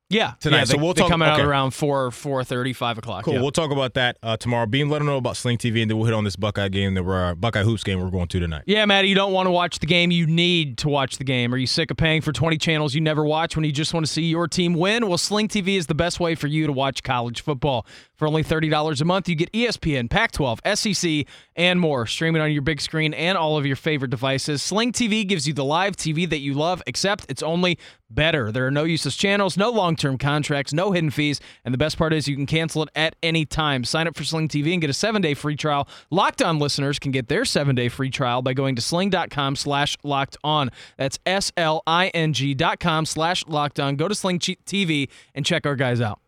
yeah, 0.09 0.33
tonight. 0.41 0.57
Yeah, 0.57 0.63
So 0.65 0.77
we'll 0.77 0.93
they 0.93 1.03
talk- 1.03 1.09
come 1.11 1.21
out 1.21 1.39
around 1.39 1.71
four, 1.71 2.11
four 2.11 2.43
thirty, 2.43 2.73
five 2.73 2.97
o'clock. 2.97 3.23
Cool. 3.23 3.35
yeah. 3.35 3.41
We'll 3.41 3.51
talk 3.51 3.71
about 3.71 3.93
that 3.93 4.17
uh, 4.21 4.35
tomorrow. 4.35 4.65
Beam, 4.65 4.89
let 4.89 4.97
them 4.97 5.07
know 5.07 5.15
about 5.15 5.37
Sling 5.37 5.57
TV, 5.57 5.81
and 5.81 5.89
then 5.89 5.97
we'll 5.97 6.05
hit 6.07 6.13
on 6.13 6.25
this 6.25 6.35
Buckeye 6.35 6.67
game 6.67 6.95
that 6.95 7.03
we're 7.03 7.27
uh, 7.31 7.35
Buckeye 7.35 7.63
hoops 7.63 7.81
game 7.85 8.01
we're 8.01 8.09
going 8.09 8.27
to 8.27 8.39
tonight. 8.41 8.63
Yeah, 8.65 8.85
Maddie, 8.85 9.07
you 9.07 9.15
don't 9.15 9.31
want 9.31 9.47
to 9.47 9.51
watch 9.51 9.79
the 9.79 9.85
game. 9.85 10.11
You 10.11 10.27
need 10.27 10.77
to 10.79 10.89
watch 10.89 11.17
the 11.17 11.23
game. 11.23 11.53
Are 11.53 11.57
you 11.57 11.65
sick 11.67 11.91
of 11.91 11.95
paying 11.97 12.19
for 12.21 12.33
20 12.33 12.57
channels 12.57 12.93
you 12.93 12.99
never 12.99 13.23
watch 13.23 13.55
when 13.55 13.63
you 13.63 13.71
just 13.71 13.93
want 13.93 14.05
to 14.05 14.11
see 14.11 14.23
your 14.23 14.49
team 14.49 14.73
win? 14.73 15.07
Well, 15.07 15.17
Sling 15.17 15.47
TV 15.47 15.77
is 15.77 15.87
the 15.87 15.95
best 15.95 16.19
way 16.19 16.35
for 16.35 16.47
you 16.47 16.67
to 16.67 16.73
watch 16.73 17.03
college 17.03 17.39
football. 17.41 17.85
For 18.17 18.27
only 18.27 18.43
$30 18.43 19.01
a 19.01 19.05
month, 19.05 19.29
you 19.29 19.35
get 19.35 19.51
ESPN, 19.53 20.09
Pac 20.09 20.31
12, 20.33 20.59
SEC, 20.75 21.25
and 21.55 21.79
more. 21.79 22.05
Streaming 22.05 22.41
on 22.41 22.51
your 22.51 22.61
big 22.61 22.81
screen 22.81 23.13
and 23.13 23.37
all 23.37 23.57
of 23.57 23.65
your 23.65 23.75
favorite 23.75 24.11
devices. 24.11 24.61
Sling 24.61 24.91
TV 24.91 25.27
gives 25.27 25.47
you 25.47 25.53
the 25.53 25.65
live 25.65 25.95
TV 25.95 26.29
that 26.29 26.39
you 26.39 26.53
love, 26.53 26.81
except 26.87 27.25
it's 27.29 27.43
only 27.43 27.77
better. 28.09 28.51
There 28.51 28.65
are 28.67 28.71
no 28.71 28.83
useless 28.83 29.15
channels, 29.15 29.57
no 29.57 29.69
long 29.69 29.95
term 29.95 30.17
contracts, 30.17 30.73
no 30.73 30.91
hidden 30.91 31.09
fees, 31.09 31.41
and 31.65 31.73
the 31.73 31.77
best 31.77 31.97
part 31.97 32.13
is 32.13 32.27
you 32.27 32.35
can 32.35 32.45
cancel 32.45 32.83
it 32.83 32.89
at 32.95 33.15
any 33.21 33.45
time. 33.45 33.83
Sign 33.83 34.07
up 34.07 34.15
for 34.15 34.23
Sling 34.23 34.47
TV 34.47 34.71
and 34.71 34.81
get 34.81 34.89
a 34.89 34.93
seven 34.93 35.21
day 35.21 35.33
free 35.33 35.55
trial. 35.55 35.87
Locked 36.09 36.41
on 36.41 36.59
listeners 36.59 36.99
can 36.99 37.11
get 37.11 37.27
their 37.27 37.45
seven 37.45 37.75
day 37.75 37.89
free 37.89 38.09
trial 38.09 38.41
by 38.41 38.53
going 38.53 38.75
to 38.75 38.81
sling.com 38.81 39.55
slash 39.55 39.97
locked 40.03 40.37
on. 40.43 40.71
That's 40.97 41.19
S 41.25 41.51
L 41.57 41.83
I 41.85 42.07
N 42.09 42.33
G 42.33 42.53
dot 42.53 42.79
com 42.79 43.05
slash 43.05 43.45
locked 43.47 43.79
on. 43.79 43.95
Go 43.95 44.07
to 44.07 44.15
Sling 44.15 44.39
TV 44.39 45.09
and 45.35 45.45
check 45.45 45.65
our 45.65 45.75
guys 45.75 45.99
out. 45.99 46.20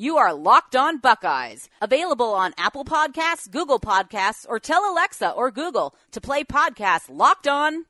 You 0.00 0.16
are 0.16 0.32
Locked 0.32 0.76
On 0.76 0.96
Buckeyes, 0.96 1.68
available 1.82 2.32
on 2.32 2.54
Apple 2.56 2.86
Podcasts, 2.86 3.50
Google 3.50 3.78
Podcasts, 3.78 4.46
or 4.48 4.58
tell 4.58 4.90
Alexa 4.90 5.30
or 5.32 5.50
Google 5.50 5.94
to 6.12 6.22
play 6.22 6.42
podcast 6.42 7.10
Locked 7.10 7.46
On. 7.46 7.84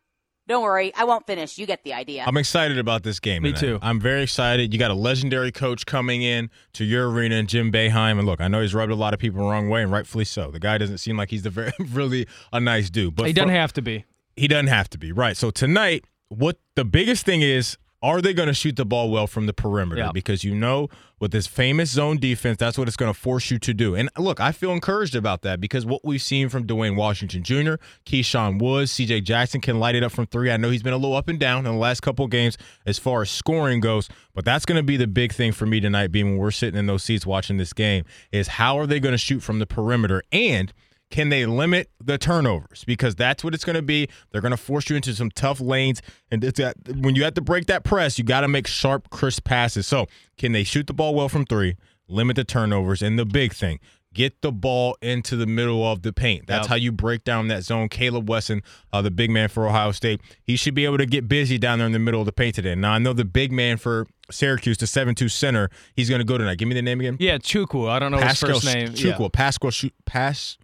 Don't 0.49 0.65
worry, 0.65 0.93
I 0.97 1.05
won't 1.05 1.25
finish. 1.25 1.57
You 1.57 1.67
get 1.67 1.85
the 1.85 1.93
idea. 1.93 2.25
I'm 2.27 2.37
excited 2.37 2.79
about 2.79 3.05
this 3.05 3.21
game. 3.21 3.45
Me 3.45 3.51
tonight. 3.53 3.61
too. 3.61 3.79
I'm 3.81 4.01
very 4.01 4.25
excited. 4.25 4.73
You 4.73 4.79
got 4.81 4.91
a 4.91 4.95
legendary 4.95 5.53
coach 5.53 5.87
coming 5.87 6.23
in 6.23 6.51
to 6.73 6.85
your 6.85 7.09
arena, 7.09 7.45
Jim 7.45 7.71
Boeheim. 7.71 8.19
And 8.19 8.27
look, 8.27 8.41
I 8.41 8.49
know 8.49 8.61
he's 8.61 8.75
rubbed 8.75 8.91
a 8.91 8.97
lot 8.97 9.15
of 9.15 9.21
people 9.21 9.45
the 9.45 9.49
wrong 9.49 9.69
way, 9.69 9.81
and 9.85 9.93
rightfully 9.93 10.25
so. 10.25 10.51
The 10.51 10.59
guy 10.59 10.79
doesn't 10.79 10.99
seem 10.99 11.17
like 11.17 11.31
he's 11.31 11.45
the 11.45 11.51
very 11.51 11.71
really 11.93 12.27
a 12.53 12.59
nice 12.59 12.91
dude, 12.91 13.15
but 13.15 13.29
He 13.29 13.33
doesn't 13.33 13.51
have 13.51 13.73
to 13.75 13.83
be. 13.83 14.05
he 14.35 14.49
doesn't 14.49 14.67
have 14.67 14.91
to 14.91 14.99
be 14.99 15.13
right. 15.13 15.37
So 15.37 15.53
tonight, 15.53 16.07
what 16.29 16.59
the 16.75 16.85
biggest 16.85 17.25
thing 17.25 17.43
is, 17.43 17.79
are 18.03 18.23
they 18.23 18.33
going 18.33 18.47
to 18.47 18.55
shoot 18.55 18.77
the 18.77 18.87
ball 18.87 19.11
well 19.11 19.27
from 19.27 19.47
the 19.47 19.53
perimeter? 19.53 20.01
Yeah. 20.01 20.13
Because 20.13 20.43
you 20.43 20.55
know, 20.55 20.89
with 21.19 21.33
this 21.33 21.47
famous 21.47 21.91
zone 21.91 22.17
defense, 22.17 22.57
that's 22.57 22.79
what 22.79 22.89
it's 22.89 22.97
going 22.97 23.13
to 23.13 23.19
force 23.19 23.51
you 23.51 23.59
to 23.59 23.75
do. 23.75 23.95
And 23.95 24.09
look, 24.17 24.41
I 24.41 24.53
feel 24.53 24.73
encouraged 24.73 25.15
about 25.15 25.43
that 25.43 25.61
because 25.61 25.85
what 25.85 26.05
we've 26.05 26.23
seen 26.23 26.49
from 26.49 26.67
Duane 26.67 26.97
Washington 26.97 27.43
Jr., 27.43 27.75
Keyshawn 28.07 28.61
Woods, 28.61 28.93
CJ 28.93 29.25
Jackson 29.25 29.61
can 29.61 29.79
light 29.79 29.95
it 29.95 30.03
up 30.03 30.13
from 30.13 30.27
three. 30.27 30.51
I 30.51 30.57
know 30.57 30.71
he's 30.71 30.83
been 30.83 30.95
a 30.95 30.99
little 30.99 31.17
up 31.17 31.29
and 31.29 31.39
down 31.39 31.67
in 31.67 31.73
the 31.73 31.79
last 31.79 32.01
couple 32.01 32.25
of 32.25 32.31
games 32.31 32.57
as 32.87 32.99
far 32.99 33.23
as 33.23 33.31
scoring 33.31 33.81
goes, 33.81 34.09
but 34.35 34.45
that's 34.45 34.65
going 34.65 34.79
to 34.79 34.83
be 34.83 34.97
the 34.97 35.07
big 35.07 35.33
thing 35.33 35.53
for 35.53 35.67
me 35.67 35.81
tonight, 35.81 36.11
being 36.11 36.31
when 36.31 36.39
we're 36.39 36.51
sitting 36.51 36.79
in 36.79 36.87
those 36.87 37.03
seats 37.03 37.27
watching 37.27 37.59
this 37.59 37.73
game, 37.73 38.05
is 38.33 38.49
how 38.49 38.79
are 38.79 38.87
they 38.87 38.99
going 38.99 39.13
to 39.13 39.19
shoot 39.19 39.41
from 39.41 39.59
the 39.59 39.67
perimeter? 39.67 40.23
And– 40.33 40.73
can 41.11 41.29
they 41.29 41.45
limit 41.47 41.91
the 42.03 42.19
turnovers? 42.19 42.85
Because 42.85 43.15
that's 43.17 43.43
what 43.43 43.55
it's 43.55 43.65
going 43.65 43.77
to 43.77 43.83
be. 43.83 44.09
They're 44.31 44.41
going 44.41 44.51
to 44.53 44.57
force 44.57 44.89
you 44.89 44.97
into 44.97 45.13
some 45.15 45.31
tough 45.31 45.61
lanes, 45.61 46.01
and 46.31 46.43
it's 46.45 46.61
when 47.01 47.15
you 47.17 47.25
have 47.25 47.35
to 47.35 47.41
break 47.41 47.67
that 47.67 47.85
press, 47.85 48.19
you 48.19 48.25
got 48.25 48.43
to 48.43 48.49
make 48.49 48.67
sharp, 48.67 49.11
crisp 49.11 49.45
passes. 49.45 49.87
So, 49.87 50.07
can 50.39 50.53
they 50.53 50.65
shoot 50.65 50.87
the 50.87 50.95
ball 50.95 51.15
well 51.15 51.29
from 51.29 51.45
three? 51.47 51.77
Limit 52.09 52.37
the 52.37 52.45
turnovers, 52.45 53.03
and 53.03 53.19
the 53.19 53.25
big 53.25 53.53
thing, 53.55 53.79
get 54.13 54.41
the 54.43 54.51
ball 54.51 54.97
into 55.01 55.37
the 55.37 55.47
middle 55.47 55.85
of 55.87 56.03
the 56.03 56.13
paint. 56.13 56.49
That's 56.49 56.65
Yep. 56.65 56.69
how 56.69 56.75
you 56.75 56.91
break 56.91 57.23
down 57.23 57.47
that 57.49 57.63
zone. 57.63 57.89
Caleb 57.89 58.29
Wesson, 58.29 58.63
uh, 58.93 59.01
the 59.01 59.13
big 59.13 59.31
man 59.31 59.49
for 59.49 59.69
Ohio 59.69 59.93
State, 59.93 60.21
he 60.43 60.57
should 60.57 60.75
be 60.75 60.85
able 60.85 60.99
to 60.99 61.07
get 61.07 61.29
busy 61.29 61.57
down 61.57 61.79
there 61.79 61.87
in 61.87 61.93
the 61.93 62.01
middle 62.01 62.21
of 62.21 62.27
the 62.27 62.33
paint 62.33 62.57
today. 62.57 62.75
Now, 62.75 62.93
I 62.95 62.99
know 62.99 63.13
the 63.13 63.25
big 63.25 63.53
man 63.53 63.77
for 63.77 64.09
Syracuse, 64.29 64.77
the 64.79 64.89
seven-two 64.89 65.29
center, 65.29 65.71
he's 65.95 66.09
going 66.09 66.19
to 66.21 66.25
go 66.25 66.37
tonight. 66.37 66.59
Give 66.59 66.67
me 66.67 66.75
the 66.75 66.83
name 66.83 66.99
again. 66.99 67.17
Yeah, 67.21 67.39
Chukwu. 67.39 67.89
I 67.89 68.01
don't 68.01 68.11
know 68.11 68.19
Pascal 68.19 68.51
his 68.55 68.63
first 68.65 68.75
name. 68.75 68.89
Yeah. 68.95 69.17
Chukwu. 69.17 69.33
Pascal 69.33 69.71
Shu- 69.71 69.91
Pas 70.05 70.59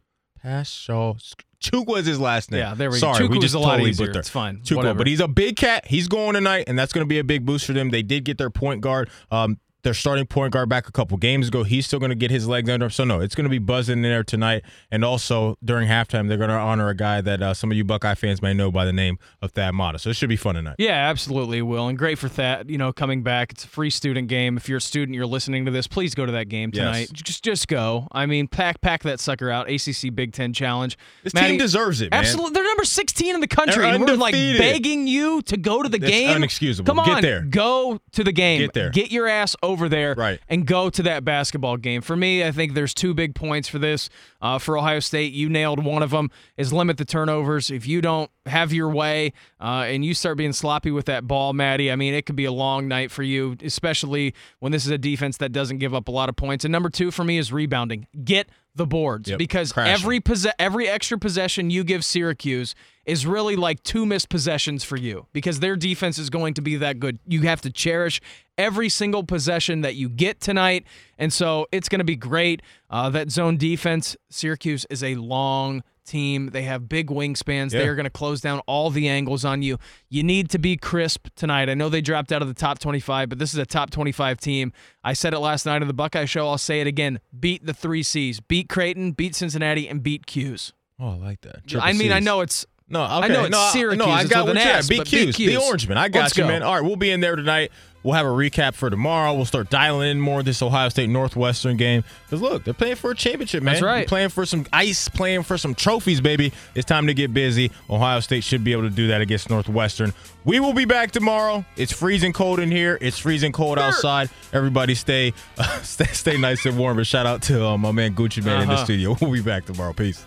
Pascal 0.46 1.18
Chukwu 1.60 1.98
is 1.98 2.06
his 2.06 2.20
last 2.20 2.52
name. 2.52 2.60
Yeah, 2.60 2.74
there 2.74 2.88
we 2.88 3.00
go. 3.00 3.12
Sorry, 3.12 3.26
we 3.26 3.36
Chukwu 3.38 3.40
just 3.42 3.54
a 3.56 3.58
lot 3.58 3.72
totally 3.72 3.90
easier. 3.90 4.06
butchered. 4.06 4.20
It's 4.20 4.28
fine. 4.28 4.62
Whatever. 4.70 4.98
but 4.98 5.08
he's 5.08 5.18
a 5.18 5.26
big 5.26 5.56
cat. 5.56 5.84
He's 5.88 6.06
going 6.06 6.34
tonight, 6.34 6.66
and 6.68 6.78
that's 6.78 6.92
going 6.92 7.04
to 7.04 7.08
be 7.08 7.18
a 7.18 7.24
big 7.24 7.44
boost 7.44 7.66
for 7.66 7.72
them. 7.72 7.90
They 7.90 8.02
did 8.02 8.24
get 8.24 8.38
their 8.38 8.50
point 8.50 8.80
guard. 8.80 9.10
Um, 9.32 9.58
their 9.86 9.94
starting 9.94 10.26
point 10.26 10.52
guard 10.52 10.68
back 10.68 10.88
a 10.88 10.92
couple 10.92 11.16
games 11.16 11.48
ago. 11.48 11.62
He's 11.62 11.86
still 11.86 11.98
going 12.00 12.10
to 12.10 12.16
get 12.16 12.30
his 12.30 12.46
legs 12.48 12.68
under 12.68 12.86
him. 12.86 12.90
So 12.90 13.04
no, 13.04 13.20
it's 13.20 13.34
going 13.36 13.44
to 13.44 13.50
be 13.50 13.58
buzzing 13.60 13.98
in 13.98 14.02
there 14.02 14.24
tonight. 14.24 14.64
And 14.90 15.04
also 15.04 15.56
during 15.64 15.88
halftime, 15.88 16.26
they're 16.28 16.36
going 16.36 16.50
to 16.50 16.56
honor 16.56 16.88
a 16.88 16.94
guy 16.96 17.20
that 17.20 17.40
uh, 17.40 17.54
some 17.54 17.70
of 17.70 17.76
you 17.76 17.84
Buckeye 17.84 18.14
fans 18.16 18.42
may 18.42 18.52
know 18.52 18.72
by 18.72 18.84
the 18.84 18.92
name 18.92 19.18
of 19.40 19.52
Thad 19.52 19.74
Matta. 19.74 19.98
So 20.00 20.10
it 20.10 20.16
should 20.16 20.28
be 20.28 20.34
fun 20.36 20.56
tonight. 20.56 20.74
Yeah, 20.78 21.08
absolutely, 21.08 21.62
Will. 21.62 21.86
And 21.88 21.96
great 21.96 22.18
for 22.18 22.28
that, 22.30 22.68
you 22.68 22.78
know, 22.78 22.92
coming 22.92 23.22
back. 23.22 23.52
It's 23.52 23.64
a 23.64 23.68
free 23.68 23.90
student 23.90 24.26
game. 24.28 24.56
If 24.56 24.68
you're 24.68 24.78
a 24.78 24.80
student, 24.80 25.14
you're 25.14 25.24
listening 25.26 25.64
to 25.66 25.70
this, 25.70 25.86
please 25.86 26.14
go 26.16 26.26
to 26.26 26.32
that 26.32 26.48
game 26.48 26.70
Yes. 26.74 26.80
tonight. 26.84 27.12
Just 27.12 27.44
just 27.44 27.68
go. 27.68 28.08
I 28.12 28.26
mean, 28.26 28.48
pack 28.48 28.80
pack 28.80 29.02
that 29.04 29.20
sucker 29.20 29.50
out. 29.50 29.70
ACC 29.70 30.12
Big 30.14 30.32
Ten 30.32 30.52
Challenge. 30.52 30.96
This 31.22 31.34
Maddie- 31.34 31.50
team 31.52 31.58
deserves 31.58 32.00
it, 32.00 32.10
man. 32.10 32.20
Absolutely. 32.20 32.52
They're 32.54 32.64
number 32.64 32.84
16 32.84 33.34
in 33.34 33.40
the 33.40 33.46
country. 33.46 33.82
They're 33.84 33.94
and 33.94 34.04
we're 34.04 34.16
like 34.16 34.32
begging 34.34 35.06
you 35.06 35.42
to 35.42 35.56
go 35.56 35.82
to 35.82 35.88
the 35.88 35.98
That's 35.98 36.10
game. 36.10 36.42
unexcusable. 36.42 36.86
Come 36.86 36.98
on. 36.98 37.06
Get 37.06 37.22
there. 37.22 37.42
Go 37.42 38.00
to 38.12 38.24
the 38.24 38.32
game. 38.32 38.60
Get 38.62 38.72
there. 38.72 38.90
Get 38.90 39.10
your 39.12 39.28
ass 39.28 39.54
over 39.62 39.75
there 39.88 40.14
Right. 40.16 40.40
and 40.48 40.66
go 40.66 40.90
to 40.90 41.02
that 41.04 41.24
basketball 41.24 41.76
game. 41.76 42.00
For 42.02 42.16
me, 42.16 42.42
I 42.44 42.50
think 42.52 42.74
there's 42.74 42.94
two 42.94 43.14
big 43.14 43.34
points 43.34 43.68
for 43.68 43.78
this. 43.78 44.08
Uh, 44.40 44.58
for 44.58 44.76
Ohio 44.78 45.00
State, 45.00 45.32
you 45.32 45.48
nailed 45.48 45.84
one 45.84 46.02
of 46.02 46.10
them 46.10 46.30
is 46.56 46.72
limit 46.72 46.96
the 46.96 47.04
turnovers. 47.04 47.70
If 47.70 47.86
you 47.86 48.00
don't 48.00 48.30
have 48.46 48.72
your 48.72 48.88
way 48.88 49.32
uh, 49.60 49.84
and 49.86 50.04
you 50.04 50.14
start 50.14 50.36
being 50.38 50.52
sloppy 50.52 50.90
with 50.90 51.06
that 51.06 51.26
ball, 51.26 51.52
Maddie, 51.52 51.90
I 51.90 51.96
mean, 51.96 52.14
it 52.14 52.26
could 52.26 52.36
be 52.36 52.44
a 52.44 52.52
long 52.52 52.88
night 52.88 53.10
for 53.10 53.22
you, 53.22 53.56
especially 53.62 54.34
when 54.60 54.72
this 54.72 54.84
is 54.84 54.90
a 54.90 54.98
defense 54.98 55.36
that 55.38 55.52
doesn't 55.52 55.78
give 55.78 55.94
up 55.94 56.08
a 56.08 56.10
lot 56.12 56.28
of 56.28 56.36
points. 56.36 56.64
And 56.64 56.72
number 56.72 56.90
two 56.90 57.10
for 57.10 57.24
me 57.24 57.38
is 57.38 57.52
rebounding. 57.52 58.06
Get 58.24 58.48
the 58.76 58.86
boards 58.86 59.28
Yep. 59.28 59.38
because 59.38 59.72
Crash 59.72 59.88
every 59.88 60.20
posse- 60.20 60.50
every 60.58 60.86
extra 60.88 61.18
possession 61.18 61.70
you 61.70 61.82
give 61.84 62.04
Syracuse 62.04 62.74
is 63.04 63.26
really 63.26 63.56
like 63.56 63.82
two 63.82 64.04
missed 64.06 64.28
possessions 64.28 64.84
for 64.84 64.96
you 64.96 65.26
because 65.32 65.60
their 65.60 65.76
defense 65.76 66.18
is 66.18 66.28
going 66.30 66.54
to 66.54 66.62
be 66.62 66.76
that 66.76 66.98
good. 67.00 67.18
You 67.26 67.42
have 67.42 67.60
to 67.62 67.70
cherish 67.70 68.20
every 68.58 68.88
single 68.88 69.22
possession 69.24 69.80
that 69.82 69.94
you 69.94 70.08
get 70.08 70.40
tonight, 70.40 70.84
and 71.18 71.32
so 71.32 71.66
it's 71.72 71.88
going 71.88 72.00
to 72.00 72.04
be 72.04 72.16
great. 72.16 72.62
Uh, 72.90 73.10
that 73.10 73.30
zone 73.30 73.56
defense, 73.56 74.16
Syracuse 74.30 74.86
is 74.90 75.02
a 75.04 75.14
long 75.16 75.82
team. 76.06 76.50
They 76.52 76.62
have 76.62 76.88
big 76.88 77.08
wingspans. 77.08 77.70
They 77.72 77.86
are 77.86 77.94
going 77.94 78.04
to 78.04 78.10
close 78.10 78.40
down 78.40 78.60
all 78.66 78.90
the 78.90 79.08
angles 79.08 79.44
on 79.44 79.60
you. 79.62 79.78
You 80.08 80.22
need 80.22 80.48
to 80.50 80.58
be 80.58 80.76
crisp 80.76 81.28
tonight. 81.36 81.68
I 81.68 81.74
know 81.74 81.88
they 81.88 82.00
dropped 82.00 82.32
out 82.32 82.40
of 82.42 82.48
the 82.48 82.54
top 82.54 82.78
25, 82.78 83.28
but 83.28 83.38
this 83.38 83.52
is 83.52 83.58
a 83.58 83.66
top 83.66 83.90
25 83.90 84.40
team. 84.40 84.72
I 85.04 85.12
said 85.12 85.34
it 85.34 85.38
last 85.40 85.66
night 85.66 85.82
on 85.82 85.88
the 85.88 85.94
Buckeye 85.94 86.24
Show. 86.24 86.48
I'll 86.48 86.56
say 86.58 86.80
it 86.80 86.86
again. 86.86 87.20
Beat 87.38 87.66
the 87.66 87.74
three 87.74 88.02
C's. 88.02 88.40
Beat 88.40 88.68
Creighton, 88.68 89.12
beat 89.12 89.34
Cincinnati, 89.34 89.88
and 89.88 90.02
beat 90.02 90.26
'Cuse. 90.26 90.72
Oh, 90.98 91.10
I 91.10 91.14
like 91.16 91.40
that. 91.42 91.56
I 91.56 91.68
Triple 91.68 91.92
mean, 91.94 92.12
I 92.12 92.20
know 92.20 92.40
it's 92.40 92.64
No, 92.88 93.02
okay. 93.04 93.12
I 93.12 93.28
know 93.28 93.40
it's 93.42 93.50
no, 93.50 93.58
I- 93.58 93.70
Syracuse. 93.72 93.98
No, 94.06 94.10
I 94.12 94.24
got 94.24 94.46
what 94.46 94.56
an 94.56 94.62
you're 94.62 94.72
S, 94.76 94.90
at. 94.90 94.96
BQs, 94.96 95.28
BQs. 95.34 95.36
the 95.46 95.54
Orangeman. 95.56 95.96
I 95.96 96.08
got 96.08 96.20
Let's 96.20 96.36
you, 96.38 96.44
go. 96.44 96.48
man. 96.48 96.62
All 96.62 96.72
right, 96.74 96.82
we'll 96.84 96.96
be 96.96 97.10
in 97.10 97.20
there 97.20 97.36
tonight. 97.36 97.70
We'll 98.06 98.14
have 98.14 98.24
a 98.24 98.28
recap 98.28 98.74
for 98.74 98.88
tomorrow. 98.88 99.34
We'll 99.34 99.46
start 99.46 99.68
dialing 99.68 100.08
in 100.12 100.20
more 100.20 100.38
of 100.38 100.44
this 100.44 100.62
Ohio 100.62 100.88
State 100.90 101.08
Northwestern 101.10 101.76
game. 101.76 102.04
Because 102.24 102.40
look, 102.40 102.62
they're 102.62 102.72
playing 102.72 102.94
for 102.94 103.10
a 103.10 103.16
championship, 103.16 103.64
man. 103.64 103.74
That's 103.74 103.82
right. 103.82 103.96
They're 103.98 104.06
playing 104.06 104.28
for 104.28 104.46
some 104.46 104.64
ice, 104.72 105.08
playing 105.08 105.42
for 105.42 105.58
some 105.58 105.74
trophies, 105.74 106.20
baby. 106.20 106.52
It's 106.76 106.84
time 106.84 107.08
to 107.08 107.14
get 107.14 107.34
busy. 107.34 107.72
Ohio 107.90 108.20
State 108.20 108.44
should 108.44 108.62
be 108.62 108.70
able 108.70 108.82
to 108.84 108.90
do 108.90 109.08
that 109.08 109.22
against 109.22 109.50
Northwestern. 109.50 110.12
We 110.44 110.60
will 110.60 110.72
be 110.72 110.84
back 110.84 111.10
tomorrow. 111.10 111.64
It's 111.76 111.92
freezing 111.92 112.32
cold 112.32 112.60
in 112.60 112.70
here. 112.70 112.96
It's 113.00 113.18
freezing 113.18 113.50
cold 113.50 113.76
outside. 113.76 114.30
Everybody 114.52 114.94
stay 114.94 115.32
stay, 115.82 116.04
stay 116.04 116.38
nice 116.38 116.64
and 116.64 116.78
warm. 116.78 116.98
And 116.98 117.06
shout 117.08 117.26
out 117.26 117.42
to 117.42 117.66
uh, 117.66 117.76
my 117.76 117.90
man 117.90 118.14
Gucci 118.14 118.44
Man 118.44 118.62
in 118.62 118.68
the 118.68 118.74
Uh-huh. 118.74 118.84
studio. 118.84 119.16
We'll 119.20 119.32
be 119.32 119.42
back 119.42 119.64
tomorrow. 119.64 119.92
Peace. 119.92 120.24